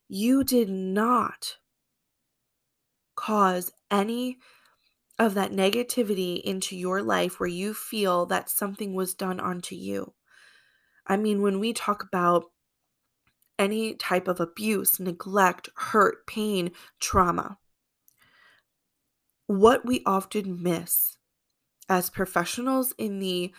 You 0.08 0.44
did 0.44 0.70
not 0.70 1.58
cause 3.16 3.72
any 3.90 4.38
of 5.20 5.34
that 5.34 5.52
negativity 5.52 6.42
into 6.42 6.76
your 6.76 7.02
life 7.02 7.40
where 7.40 7.50
you 7.50 7.74
feel 7.74 8.26
that 8.28 8.50
something 8.50 8.94
was 8.94 9.14
done 9.14 9.40
onto 9.40 9.76
you. 9.76 10.14
I 11.08 11.18
mean, 11.18 11.42
when 11.42 11.60
we 11.60 11.74
talk 11.74 12.04
about 12.04 12.52
any 13.58 13.96
type 13.96 14.28
of 14.28 14.40
abuse, 14.40 15.00
neglect, 15.00 15.70
hurt, 15.76 16.28
pain, 16.28 16.72
trauma, 17.00 17.58
what 19.48 19.86
we 19.86 20.04
often 20.06 20.62
miss 20.62 21.18
as 21.90 22.10
professionals 22.10 22.94
in 22.98 23.20
the 23.20 23.54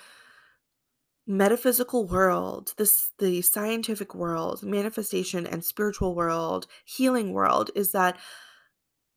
metaphysical 1.26 2.06
world, 2.06 2.74
this 2.78 3.10
the 3.18 3.42
scientific 3.42 4.14
world, 4.14 4.62
manifestation 4.62 5.46
and 5.46 5.64
spiritual 5.64 6.14
world, 6.14 6.66
healing 6.84 7.32
world 7.32 7.70
is 7.74 7.92
that 7.92 8.16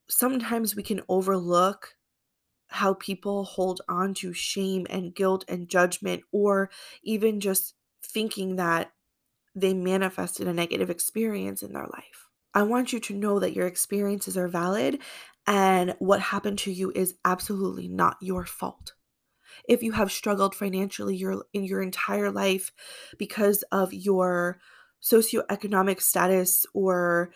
sometimes 0.09 0.75
we 0.75 0.83
can 0.83 1.01
overlook 1.07 1.95
how 2.71 2.93
people 2.95 3.43
hold 3.43 3.81
on 3.87 4.13
to 4.15 4.33
shame 4.33 4.87
and 4.89 5.13
guilt 5.13 5.45
and 5.47 5.69
judgment 5.69 6.23
or 6.31 6.69
even 7.03 7.39
just 7.39 7.75
thinking 8.03 8.55
that 8.55 8.91
they 9.53 9.73
manifested 9.73 10.47
a 10.47 10.53
negative 10.53 10.89
experience 10.89 11.61
in 11.61 11.73
their 11.73 11.87
life. 11.87 12.29
I 12.53 12.63
want 12.63 12.93
you 12.93 12.99
to 13.01 13.13
know 13.13 13.39
that 13.39 13.53
your 13.53 13.67
experiences 13.67 14.37
are 14.37 14.47
valid 14.47 14.99
and 15.47 15.95
what 15.99 16.19
happened 16.19 16.59
to 16.59 16.71
you 16.71 16.91
is 16.95 17.15
absolutely 17.25 17.87
not 17.87 18.17
your 18.21 18.45
fault 18.45 18.93
if 19.67 19.83
you 19.83 19.91
have 19.91 20.11
struggled 20.11 20.55
financially 20.55 21.15
your 21.15 21.45
in 21.53 21.63
your 21.63 21.81
entire 21.81 22.31
life 22.31 22.71
because 23.17 23.63
of 23.71 23.93
your 23.93 24.59
socioeconomic 25.01 26.01
status 26.01 26.65
or 26.73 27.31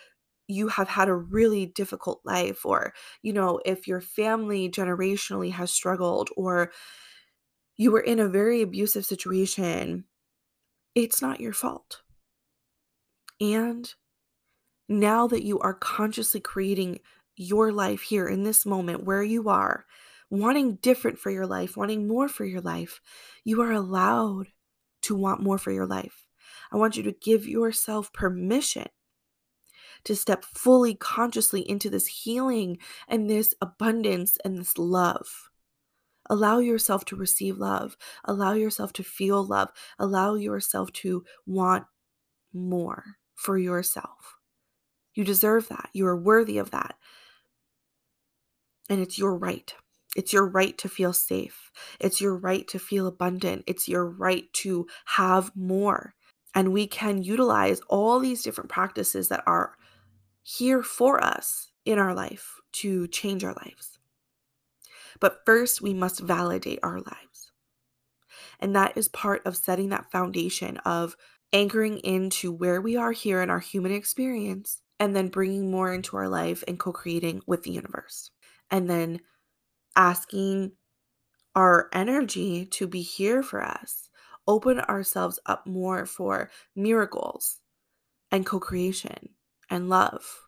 you 0.48 0.68
have 0.68 0.88
had 0.88 1.08
a 1.08 1.16
really 1.16 1.66
difficult 1.66 2.22
life 2.24 2.66
or 2.66 2.94
you 3.22 3.34
know 3.34 3.60
if 3.66 3.88
your 3.88 4.02
family 4.02 4.70
generationally 4.70 5.52
has 5.52 5.72
struggled 5.72 6.30
or 6.38 6.72
you 7.78 7.92
were 7.92 8.02
in 8.02 8.20
a 8.20 8.30
very 8.30 8.62
abusive 8.62 9.06
situation 9.06 10.06
it's 10.94 11.22
not 11.22 11.42
your 11.42 11.54
fault 11.54 12.02
and 13.42 13.96
now 14.88 15.28
that 15.28 15.44
you 15.44 15.60
are 15.60 15.74
consciously 15.74 16.40
creating 16.40 17.00
your 17.36 17.72
life 17.72 18.02
here 18.02 18.28
in 18.28 18.44
this 18.44 18.66
moment 18.66 19.04
where 19.04 19.24
you 19.24 19.50
are 19.50 19.86
wanting 20.30 20.76
different 20.76 21.20
for 21.20 21.30
your 21.30 21.46
life, 21.46 21.78
wanting 21.78 22.08
more 22.08 22.28
for 22.28 22.46
your 22.46 22.62
life, 22.62 23.02
you 23.44 23.62
are 23.62 23.72
allowed 23.72 24.48
to 25.04 25.16
want 25.16 25.42
more 25.42 25.58
for 25.58 25.72
your 25.72 25.86
life. 25.86 26.26
I 26.72 26.78
want 26.78 26.98
you 26.98 27.04
to 27.04 27.12
give 27.12 27.48
yourself 27.48 28.12
permission 28.14 28.88
to 30.06 30.15
step 30.15 30.46
fully 30.46 30.96
consciously 30.96 31.68
into 31.70 31.89
this 31.89 32.08
healing 32.08 32.78
and 33.08 33.30
this 33.30 33.54
abundance 33.62 34.38
and 34.46 34.58
this 34.58 34.78
love. 34.78 35.50
Allow 36.28 36.60
yourself 36.60 37.06
to 37.06 37.15
receive 37.15 37.58
love. 37.58 37.98
Allow 38.24 38.54
yourself 38.54 38.94
to 38.94 39.04
feel 39.04 39.44
love. 39.44 39.70
Allow 40.00 40.36
yourself 40.36 40.91
to 40.94 41.24
want 41.46 41.86
more 42.54 43.18
for 43.36 43.58
yourself. 43.58 44.38
You 45.13 45.24
deserve 45.24 45.68
that. 45.70 45.89
You 45.94 46.08
are 46.08 46.18
worthy 46.18 46.58
of 46.58 46.72
that. 46.72 46.96
And 48.89 49.00
it's 49.02 49.20
your 49.20 49.36
right. 49.36 49.74
It's 50.15 50.34
your 50.34 50.48
right 50.48 50.78
to 50.78 50.89
feel 50.89 51.13
safe. 51.13 51.72
It's 52.00 52.22
your 52.22 52.36
right 52.36 52.68
to 52.70 52.80
feel 52.80 53.06
abundant. 53.06 53.63
It's 53.68 53.88
your 53.88 54.06
right 54.06 54.52
to 54.54 54.88
have 55.06 55.52
more. 55.56 56.15
And 56.54 56.72
we 56.72 56.88
can 56.88 57.22
utilize 57.22 57.82
all 57.89 58.20
these 58.20 58.41
different 58.41 58.70
practices 58.70 59.28
that 59.28 59.44
are 59.46 59.76
here 60.48 60.84
for 60.84 61.24
us 61.24 61.72
in 61.86 61.98
our 61.98 62.14
life 62.14 62.62
to 62.72 63.08
change 63.08 63.44
our 63.44 63.56
lives. 63.56 63.98
But 65.20 65.40
first, 65.44 65.82
we 65.82 65.94
must 65.94 66.20
validate 66.20 66.80
our 66.84 67.00
lives. 67.00 67.52
And 68.60 68.76
that 68.76 68.96
is 68.96 69.08
part 69.08 69.42
of 69.46 69.58
setting 69.58 69.90
that 69.90 70.12
foundation 70.12 70.78
of 70.78 71.16
anchoring 71.52 71.98
into 72.00 72.52
where 72.52 72.80
we 72.80 72.96
are 72.96 73.12
here 73.12 73.42
in 73.42 73.50
our 73.50 73.60
human 73.60 73.92
experience 73.92 74.82
and 75.00 75.16
then 75.16 75.30
bringing 75.30 75.72
more 75.72 75.92
into 75.92 76.16
our 76.16 76.30
life 76.30 76.64
and 76.68 76.80
co 76.80 76.94
creating 76.94 77.42
with 77.48 77.64
the 77.64 77.72
universe. 77.72 78.30
And 78.70 78.88
then 78.88 79.22
asking 79.96 80.74
our 81.56 81.90
energy 81.92 82.68
to 82.68 82.88
be 82.88 83.02
here 83.02 83.42
for 83.42 83.64
us, 83.64 84.10
open 84.48 84.80
ourselves 84.82 85.40
up 85.48 85.66
more 85.66 86.06
for 86.06 86.52
miracles 86.76 87.62
and 88.32 88.46
co 88.46 88.60
creation 88.60 89.30
and 89.69 89.89
love. 89.89 90.47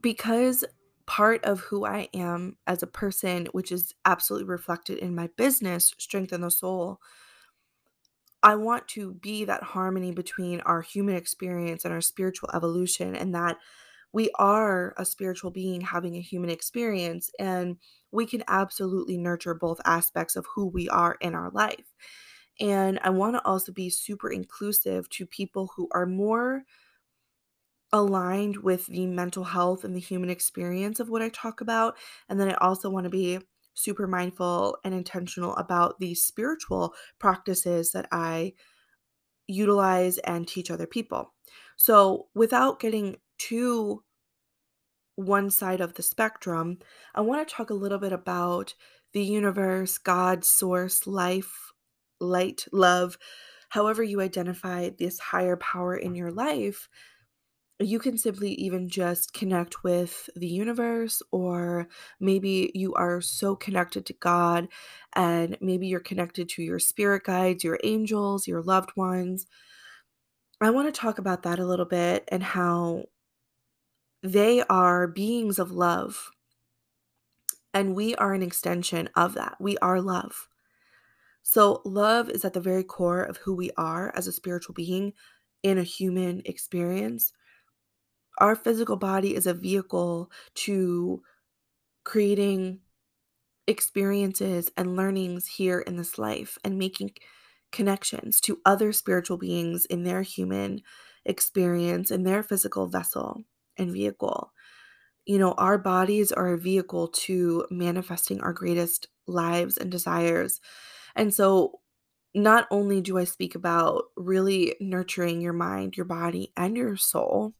Because 0.00 0.64
part 1.06 1.44
of 1.44 1.60
who 1.60 1.86
I 1.86 2.08
am 2.14 2.56
as 2.66 2.82
a 2.82 2.86
person, 2.86 3.46
which 3.52 3.72
is 3.72 3.94
absolutely 4.04 4.48
reflected 4.48 4.98
in 4.98 5.14
my 5.14 5.28
business, 5.36 5.94
Strengthen 5.98 6.42
the 6.42 6.50
Soul, 6.50 7.00
I 8.42 8.54
want 8.54 8.86
to 8.88 9.14
be 9.14 9.44
that 9.46 9.62
harmony 9.62 10.12
between 10.12 10.60
our 10.60 10.80
human 10.80 11.16
experience 11.16 11.84
and 11.84 11.92
our 11.92 12.00
spiritual 12.00 12.50
evolution, 12.54 13.16
and 13.16 13.34
that 13.34 13.56
we 14.12 14.30
are 14.36 14.94
a 14.96 15.04
spiritual 15.04 15.50
being 15.50 15.80
having 15.80 16.16
a 16.16 16.20
human 16.20 16.50
experience, 16.50 17.30
and 17.38 17.76
we 18.12 18.26
can 18.26 18.44
absolutely 18.46 19.18
nurture 19.18 19.54
both 19.54 19.80
aspects 19.84 20.36
of 20.36 20.46
who 20.54 20.66
we 20.66 20.88
are 20.88 21.16
in 21.20 21.34
our 21.34 21.50
life. 21.50 21.92
And 22.60 22.98
I 23.02 23.10
want 23.10 23.34
to 23.34 23.44
also 23.44 23.72
be 23.72 23.90
super 23.90 24.30
inclusive 24.30 25.08
to 25.10 25.26
people 25.26 25.70
who 25.74 25.88
are 25.92 26.06
more 26.06 26.64
aligned 27.92 28.58
with 28.58 28.86
the 28.86 29.06
mental 29.06 29.44
health 29.44 29.84
and 29.84 29.94
the 29.94 30.00
human 30.00 30.30
experience 30.30 31.00
of 31.00 31.08
what 31.08 31.22
I 31.22 31.30
talk 31.30 31.60
about. 31.60 31.96
And 32.28 32.38
then 32.38 32.50
I 32.50 32.54
also 32.54 32.90
want 32.90 33.04
to 33.04 33.10
be 33.10 33.38
super 33.74 34.06
mindful 34.06 34.76
and 34.84 34.92
intentional 34.92 35.54
about 35.56 35.98
the 36.00 36.14
spiritual 36.14 36.94
practices 37.18 37.92
that 37.92 38.06
I 38.10 38.54
utilize 39.46 40.18
and 40.18 40.46
teach 40.46 40.70
other 40.70 40.86
people. 40.86 41.32
So, 41.76 42.26
without 42.34 42.80
getting 42.80 43.16
too 43.38 44.02
one 45.14 45.50
side 45.50 45.80
of 45.80 45.94
the 45.94 46.02
spectrum, 46.02 46.78
I 47.14 47.22
want 47.22 47.46
to 47.46 47.54
talk 47.54 47.70
a 47.70 47.74
little 47.74 47.98
bit 47.98 48.12
about 48.12 48.74
the 49.12 49.22
universe, 49.22 49.96
God, 49.96 50.44
source, 50.44 51.06
life, 51.06 51.72
light, 52.20 52.66
love, 52.72 53.16
however 53.70 54.02
you 54.02 54.20
identify 54.20 54.90
this 54.90 55.18
higher 55.18 55.56
power 55.56 55.96
in 55.96 56.14
your 56.14 56.30
life 56.30 56.88
you 57.80 57.98
can 58.00 58.18
simply 58.18 58.52
even 58.54 58.88
just 58.88 59.32
connect 59.32 59.84
with 59.84 60.28
the 60.34 60.48
universe, 60.48 61.22
or 61.30 61.88
maybe 62.18 62.72
you 62.74 62.94
are 62.94 63.20
so 63.20 63.54
connected 63.54 64.04
to 64.06 64.12
God, 64.14 64.68
and 65.14 65.56
maybe 65.60 65.86
you're 65.86 66.00
connected 66.00 66.48
to 66.50 66.62
your 66.62 66.80
spirit 66.80 67.22
guides, 67.24 67.62
your 67.62 67.78
angels, 67.84 68.48
your 68.48 68.62
loved 68.62 68.90
ones. 68.96 69.46
I 70.60 70.70
want 70.70 70.92
to 70.92 71.00
talk 71.00 71.18
about 71.18 71.44
that 71.44 71.60
a 71.60 71.66
little 71.66 71.84
bit 71.84 72.24
and 72.28 72.42
how 72.42 73.04
they 74.22 74.62
are 74.62 75.06
beings 75.06 75.60
of 75.60 75.70
love, 75.70 76.30
and 77.72 77.94
we 77.94 78.16
are 78.16 78.34
an 78.34 78.42
extension 78.42 79.08
of 79.14 79.34
that. 79.34 79.56
We 79.60 79.78
are 79.78 80.00
love. 80.00 80.48
So, 81.44 81.80
love 81.84 82.28
is 82.28 82.44
at 82.44 82.54
the 82.54 82.60
very 82.60 82.82
core 82.82 83.22
of 83.22 83.36
who 83.38 83.54
we 83.54 83.70
are 83.76 84.12
as 84.16 84.26
a 84.26 84.32
spiritual 84.32 84.74
being 84.74 85.12
in 85.62 85.78
a 85.78 85.84
human 85.84 86.42
experience 86.44 87.32
our 88.38 88.56
physical 88.56 88.96
body 88.96 89.34
is 89.34 89.46
a 89.46 89.54
vehicle 89.54 90.30
to 90.54 91.22
creating 92.04 92.80
experiences 93.66 94.70
and 94.76 94.96
learnings 94.96 95.46
here 95.46 95.80
in 95.80 95.96
this 95.96 96.18
life 96.18 96.58
and 96.64 96.78
making 96.78 97.10
connections 97.70 98.40
to 98.40 98.60
other 98.64 98.92
spiritual 98.92 99.36
beings 99.36 99.84
in 99.86 100.04
their 100.04 100.22
human 100.22 100.80
experience 101.28 102.10
in 102.10 102.24
their 102.24 102.42
physical 102.42 102.86
vessel 102.86 103.44
and 103.76 103.92
vehicle. 103.92 104.52
You 105.26 105.38
know, 105.38 105.52
our 105.52 105.76
bodies 105.76 106.32
are 106.32 106.54
a 106.54 106.58
vehicle 106.58 107.08
to 107.08 107.66
manifesting 107.70 108.40
our 108.40 108.54
greatest 108.54 109.08
lives 109.26 109.76
and 109.76 109.90
desires. 109.90 110.60
And 111.14 111.32
so, 111.32 111.80
not 112.34 112.66
only 112.70 113.00
do 113.00 113.18
I 113.18 113.24
speak 113.24 113.54
about 113.54 114.04
really 114.16 114.76
nurturing 114.80 115.40
your 115.40 115.52
mind, 115.52 115.96
your 115.96 116.06
body, 116.06 116.52
and 116.56 116.76
your 116.76 116.96
soul, 116.96 117.54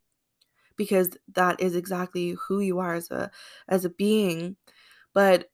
because 0.78 1.10
that 1.34 1.60
is 1.60 1.74
exactly 1.74 2.36
who 2.46 2.60
you 2.60 2.78
are 2.78 2.94
as 2.94 3.10
a 3.10 3.30
as 3.68 3.84
a 3.84 3.90
being 3.90 4.56
but 5.12 5.50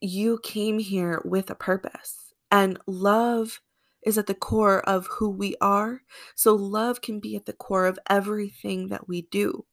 you 0.00 0.38
came 0.42 0.78
here 0.78 1.22
with 1.24 1.48
a 1.50 1.54
purpose 1.54 2.34
and 2.50 2.78
love 2.86 3.60
is 4.02 4.18
at 4.18 4.26
the 4.26 4.34
core 4.34 4.86
of 4.88 5.06
who 5.06 5.30
we 5.30 5.56
are 5.60 6.02
so 6.34 6.54
love 6.54 7.00
can 7.00 7.20
be 7.20 7.36
at 7.36 7.46
the 7.46 7.52
core 7.54 7.86
of 7.86 7.98
everything 8.10 8.88
that 8.88 9.08
we 9.08 9.22
do 9.22 9.64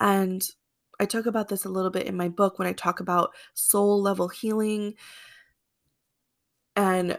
and 0.00 0.50
I 0.98 1.06
talk 1.06 1.24
about 1.24 1.48
this 1.48 1.64
a 1.64 1.70
little 1.70 1.90
bit 1.90 2.06
in 2.06 2.16
my 2.16 2.28
book 2.28 2.58
when 2.58 2.68
I 2.68 2.74
talk 2.74 3.00
about 3.00 3.30
soul 3.54 4.02
level 4.02 4.28
healing 4.28 4.94
and 6.76 7.18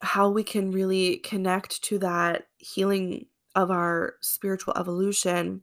how 0.00 0.28
we 0.28 0.44
can 0.44 0.70
really 0.70 1.18
connect 1.18 1.82
to 1.84 1.98
that 1.98 2.46
healing 2.58 3.26
of 3.54 3.70
our 3.70 4.14
spiritual 4.20 4.74
evolution 4.76 5.62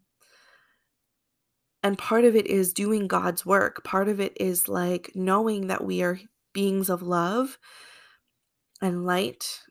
and 1.84 1.98
part 1.98 2.24
of 2.24 2.36
it 2.36 2.48
is 2.48 2.74
doing 2.74 3.08
God's 3.08 3.46
work. 3.46 3.84
Part 3.84 4.08
of 4.08 4.20
it 4.20 4.36
is 4.40 4.70
like 4.70 5.12
knowing 5.16 5.68
that 5.68 5.84
we 5.84 6.02
are 6.02 6.20
beings 6.54 6.90
of 6.90 7.02
love 7.02 7.58
and 8.82 9.06
light 9.06 9.62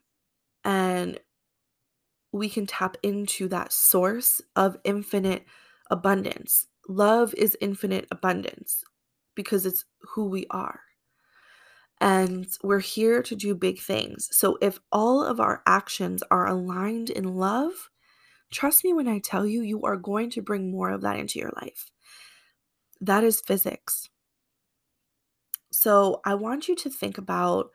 and 0.65 1.19
we 2.33 2.49
can 2.49 2.67
tap 2.67 2.97
into 3.03 3.49
that 3.49 3.73
source 3.73 4.41
of 4.57 4.77
infinite 4.85 5.45
abundance. 5.91 6.67
Love 6.89 7.35
is 7.37 7.57
infinite 7.61 8.07
abundance 8.11 8.85
because 9.35 9.65
it's 9.67 9.85
who 10.01 10.29
we 10.29 10.47
are. 10.51 10.81
And 12.01 12.47
we're 12.63 12.81
here 12.81 13.23
to 13.23 13.37
do 13.37 13.55
big 13.55 13.79
things. 13.79 14.29
So 14.33 14.59
if 14.61 14.81
all 14.91 15.23
of 15.23 15.41
our 15.41 15.63
actions 15.67 16.23
are 16.31 16.49
aligned 16.49 17.11
in 17.11 17.37
love, 17.37 17.91
trust 18.53 18.85
me 18.85 18.93
when 18.93 19.09
I 19.09 19.19
tell 19.19 19.47
you, 19.47 19.63
you 19.63 19.83
are 19.83 19.97
going 19.97 20.31
to 20.31 20.43
bring 20.43 20.71
more 20.71 20.91
of 20.91 21.03
that 21.03 21.19
into 21.19 21.39
your 21.39 21.53
life. 21.61 21.91
That 23.01 23.25
is 23.25 23.41
physics. 23.41 24.09
So 25.73 26.21
I 26.25 26.35
want 26.35 26.69
you 26.69 26.77
to 26.77 26.91
think 26.91 27.19
about 27.19 27.71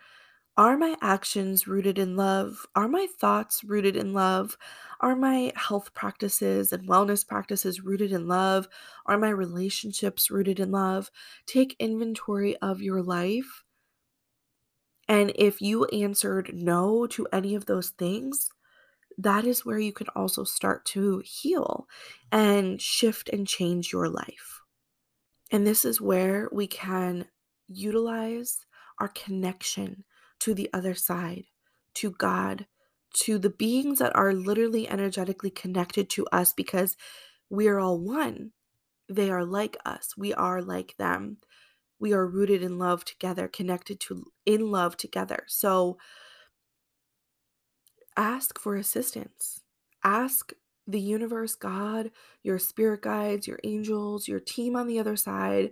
are 0.57 0.75
my 0.75 0.95
actions 1.01 1.67
rooted 1.67 1.99
in 1.99 2.15
love? 2.15 2.65
Are 2.75 2.87
my 2.87 3.07
thoughts 3.19 3.63
rooted 3.63 3.95
in 3.95 4.13
love? 4.13 4.57
Are 5.01 5.15
my 5.15 5.51
health 5.55 5.93
practices 5.93 6.73
and 6.73 6.89
wellness 6.89 7.27
practices 7.27 7.81
rooted 7.81 8.11
in 8.11 8.27
love? 8.27 8.67
Are 9.05 9.19
my 9.19 9.29
relationships 9.29 10.31
rooted 10.31 10.59
in 10.59 10.71
love? 10.71 11.11
Take 11.45 11.75
inventory 11.77 12.57
of 12.57 12.81
your 12.81 13.03
life. 13.03 13.63
And 15.07 15.31
if 15.35 15.61
you 15.61 15.85
answered 15.85 16.51
no 16.53 17.05
to 17.07 17.27
any 17.31 17.53
of 17.53 17.67
those 17.67 17.89
things, 17.89 18.49
that 19.17 19.45
is 19.45 19.65
where 19.65 19.80
you 19.80 19.93
can 19.93 20.08
also 20.15 20.43
start 20.43 20.86
to 20.86 21.21
heal 21.25 21.88
and 22.32 22.82
shift 22.82 23.30
and 23.30 23.47
change 23.47 23.91
your 23.91 24.10
life. 24.10 24.62
And 25.51 25.65
this 25.65 25.86
is 25.86 26.01
where 26.01 26.49
we 26.51 26.67
can 26.67 27.25
utilize 27.67 28.65
our 28.99 29.08
connection 29.08 30.03
to 30.39 30.53
the 30.53 30.69
other 30.73 30.93
side, 30.93 31.45
to 31.95 32.12
God, 32.12 32.67
to 33.21 33.39
the 33.39 33.49
beings 33.49 33.99
that 33.99 34.15
are 34.15 34.34
literally 34.34 34.88
energetically 34.88 35.49
connected 35.49 36.10
to 36.12 36.27
us 36.32 36.53
because 36.53 36.95
we 37.49 37.67
are 37.67 37.80
all 37.80 37.99
one. 37.99 38.51
They 39.10 39.30
are 39.30 39.45
like 39.45 39.77
us, 39.86 40.15
we 40.17 40.34
are 40.34 40.62
like 40.62 40.95
them. 40.97 41.38
We 41.99 42.13
are 42.13 42.27
rooted 42.27 42.62
in 42.62 42.77
love 42.77 43.06
together, 43.06 43.47
connected 43.47 43.99
to 44.01 44.25
in 44.45 44.69
love 44.69 44.97
together. 44.97 45.45
So 45.47 45.97
ask 48.17 48.60
for 48.60 48.75
assistance. 48.75 49.62
Ask 50.03 50.51
the 50.88 50.99
universe, 50.99 51.56
God, 51.56 52.12
your 52.43 52.60
spirit 52.60 53.01
guides, 53.01 53.47
your 53.47 53.60
angels, 53.63 54.27
your 54.27 54.39
team 54.39 54.75
on 54.75 54.88
the 54.88 54.99
other 54.99 55.15
side, 55.15 55.71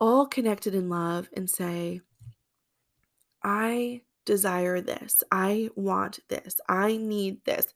all 0.00 0.26
connected 0.26 0.74
in 0.74 0.88
love, 0.88 1.28
and 1.36 1.48
say, 1.48 2.00
I 3.42 4.02
desire 4.24 4.80
this. 4.80 5.22
I 5.30 5.70
want 5.74 6.20
this. 6.28 6.60
I 6.68 6.96
need 6.96 7.44
this. 7.44 7.66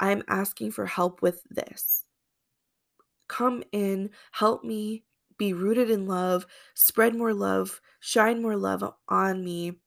I'm 0.00 0.22
asking 0.28 0.70
for 0.70 0.86
help 0.86 1.22
with 1.22 1.42
this. 1.50 2.04
Come 3.28 3.62
in, 3.72 4.10
help 4.32 4.64
me 4.64 5.04
be 5.38 5.52
rooted 5.52 5.90
in 5.90 6.06
love, 6.06 6.46
spread 6.74 7.14
more 7.14 7.34
love, 7.34 7.80
shine 8.00 8.40
more 8.42 8.56
love 8.56 8.82
on 9.08 9.44
me, 9.44 9.80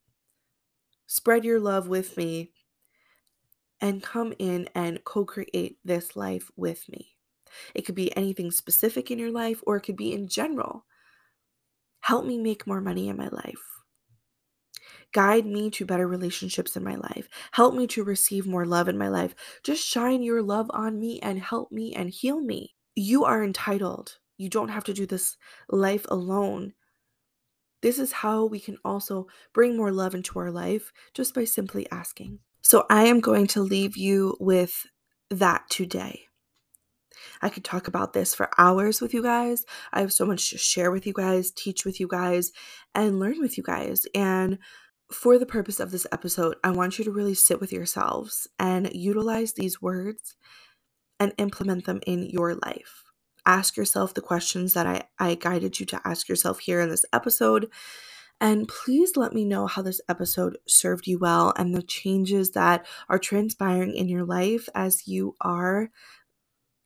spread 1.11 1.43
your 1.43 1.59
love 1.59 1.89
with 1.89 2.15
me 2.15 2.53
and 3.81 4.01
come 4.01 4.33
in 4.39 4.69
and 4.73 5.03
co 5.03 5.25
create 5.25 5.77
this 5.83 6.15
life 6.15 6.49
with 6.55 6.87
me. 6.87 7.17
It 7.75 7.81
could 7.81 7.95
be 7.95 8.15
anything 8.15 8.49
specific 8.49 9.11
in 9.11 9.19
your 9.19 9.31
life, 9.31 9.61
or 9.67 9.75
it 9.75 9.81
could 9.81 9.97
be 9.97 10.13
in 10.13 10.29
general. 10.29 10.85
Help 11.99 12.25
me 12.25 12.37
make 12.37 12.65
more 12.65 12.79
money 12.79 13.09
in 13.09 13.17
my 13.17 13.27
life. 13.27 13.61
Guide 15.11 15.45
me 15.45 15.69
to 15.71 15.85
better 15.85 16.07
relationships 16.07 16.77
in 16.77 16.83
my 16.85 16.95
life. 16.95 17.27
Help 17.51 17.75
me 17.75 17.87
to 17.87 18.05
receive 18.05 18.47
more 18.47 18.65
love 18.65 18.87
in 18.87 18.97
my 18.97 19.09
life. 19.09 19.35
Just 19.63 19.85
shine 19.85 20.23
your 20.23 20.41
love 20.41 20.71
on 20.73 20.97
me 20.97 21.19
and 21.19 21.41
help 21.41 21.73
me 21.73 21.93
and 21.93 22.09
heal 22.09 22.39
me. 22.39 22.73
You 22.95 23.25
are 23.25 23.43
entitled. 23.43 24.17
You 24.37 24.47
don't 24.47 24.69
have 24.69 24.85
to 24.85 24.93
do 24.93 25.05
this 25.05 25.35
life 25.67 26.05
alone. 26.07 26.71
This 27.81 27.99
is 27.99 28.11
how 28.11 28.45
we 28.45 28.59
can 28.59 28.77
also 28.85 29.27
bring 29.53 29.75
more 29.75 29.91
love 29.91 30.15
into 30.15 30.39
our 30.39 30.51
life 30.51 30.91
just 31.13 31.33
by 31.33 31.45
simply 31.45 31.87
asking. 31.91 32.39
So, 32.61 32.85
I 32.89 33.05
am 33.05 33.19
going 33.19 33.47
to 33.47 33.61
leave 33.61 33.97
you 33.97 34.35
with 34.39 34.85
that 35.29 35.63
today. 35.69 36.21
I 37.41 37.49
could 37.49 37.63
talk 37.63 37.87
about 37.87 38.13
this 38.13 38.33
for 38.33 38.49
hours 38.57 39.01
with 39.01 39.13
you 39.13 39.23
guys. 39.23 39.65
I 39.93 40.01
have 40.01 40.13
so 40.13 40.25
much 40.25 40.49
to 40.49 40.57
share 40.57 40.91
with 40.91 41.05
you 41.05 41.13
guys, 41.13 41.51
teach 41.51 41.85
with 41.85 41.99
you 41.99 42.07
guys, 42.07 42.51
and 42.93 43.19
learn 43.19 43.39
with 43.39 43.57
you 43.57 43.63
guys. 43.63 44.05
And 44.13 44.59
for 45.11 45.37
the 45.37 45.45
purpose 45.45 45.79
of 45.79 45.91
this 45.91 46.07
episode, 46.11 46.55
I 46.63 46.71
want 46.71 46.97
you 46.97 47.05
to 47.05 47.11
really 47.11 47.33
sit 47.33 47.59
with 47.59 47.71
yourselves 47.71 48.47
and 48.57 48.91
utilize 48.93 49.53
these 49.53 49.81
words 49.81 50.35
and 51.19 51.33
implement 51.37 51.85
them 51.85 52.01
in 52.07 52.25
your 52.25 52.55
life. 52.55 53.10
Ask 53.45 53.77
yourself 53.77 54.13
the 54.13 54.21
questions 54.21 54.73
that 54.73 54.87
I, 54.87 55.03
I 55.19 55.35
guided 55.35 55.79
you 55.79 55.85
to 55.87 56.01
ask 56.05 56.29
yourself 56.29 56.59
here 56.59 56.81
in 56.81 56.89
this 56.89 57.05
episode. 57.13 57.69
And 58.39 58.67
please 58.67 59.15
let 59.15 59.33
me 59.33 59.45
know 59.45 59.67
how 59.67 59.81
this 59.81 60.01
episode 60.09 60.57
served 60.67 61.05
you 61.05 61.19
well 61.19 61.53
and 61.57 61.75
the 61.75 61.83
changes 61.83 62.51
that 62.51 62.87
are 63.07 63.19
transpiring 63.19 63.93
in 63.93 64.09
your 64.09 64.25
life 64.25 64.67
as 64.73 65.07
you 65.07 65.35
are 65.41 65.91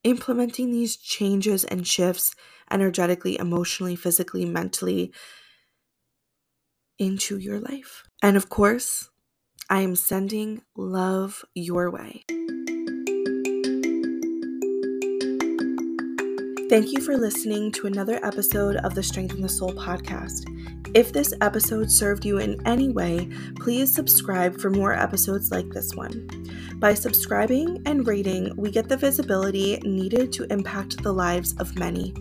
implementing 0.04 0.72
these 0.72 0.98
changes 0.98 1.63
and 1.63 1.88
shifts 1.88 2.36
energetically, 2.72 3.39
emotionally, 3.39 3.96
physically, 3.96 4.46
mentally 4.46 5.13
into 7.00 7.38
your 7.38 7.60
life. 7.60 8.04
And 8.22 8.38
of 8.38 8.50
course, 8.50 9.10
I 9.70 9.82
am 9.82 9.96
sending 9.96 10.62
love 10.76 11.44
your 11.54 11.89
way. 11.89 12.26
Thank 16.67 16.93
you 16.93 16.99
for 16.99 17.15
listening 17.15 17.71
to 17.73 17.86
another 17.86 18.19
episode 18.25 18.78
of 18.78 18.95
the 18.95 19.04
Strengthen 19.04 19.41
the 19.41 19.47
Soul 19.47 19.71
podcast. 19.73 20.49
If 20.95 21.13
this 21.13 21.32
episode 21.39 21.91
served 21.91 22.25
you 22.25 22.39
in 22.39 22.60
any 22.65 22.89
way, 22.89 23.30
please 23.60 23.93
subscribe 23.93 24.60
for 24.60 24.71
more 24.71 24.91
episodes 24.91 25.51
like 25.51 25.69
this 25.69 25.93
one. 25.93 26.28
By 26.78 26.95
subscribing 26.95 27.84
and 27.86 28.08
rating, 28.08 28.51
we 28.58 28.71
get 28.71 28.89
the 28.89 28.97
visibility 28.97 29.78
needed 29.84 30.34
to 30.34 30.51
impact 30.51 31.04
the 31.04 31.13
lives 31.13 31.54
of 31.60 31.78
many. 31.78 32.15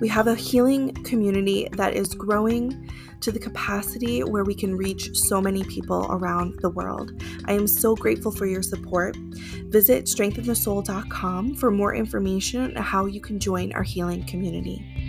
We 0.00 0.08
have 0.08 0.26
a 0.28 0.34
healing 0.34 0.94
community 1.04 1.68
that 1.72 1.94
is 1.94 2.14
growing 2.14 2.90
to 3.20 3.30
the 3.30 3.38
capacity 3.38 4.24
where 4.24 4.44
we 4.44 4.54
can 4.54 4.74
reach 4.74 5.14
so 5.14 5.42
many 5.42 5.62
people 5.64 6.06
around 6.08 6.58
the 6.60 6.70
world. 6.70 7.22
I 7.44 7.52
am 7.52 7.66
so 7.66 7.94
grateful 7.94 8.32
for 8.32 8.46
your 8.46 8.62
support. 8.62 9.14
Visit 9.16 10.06
strengthenthesoul.com 10.06 11.54
for 11.56 11.70
more 11.70 11.94
information 11.94 12.76
on 12.76 12.82
how 12.82 13.04
you 13.04 13.20
can 13.20 13.38
join 13.38 13.72
our 13.74 13.82
healing 13.82 14.24
community. 14.24 14.99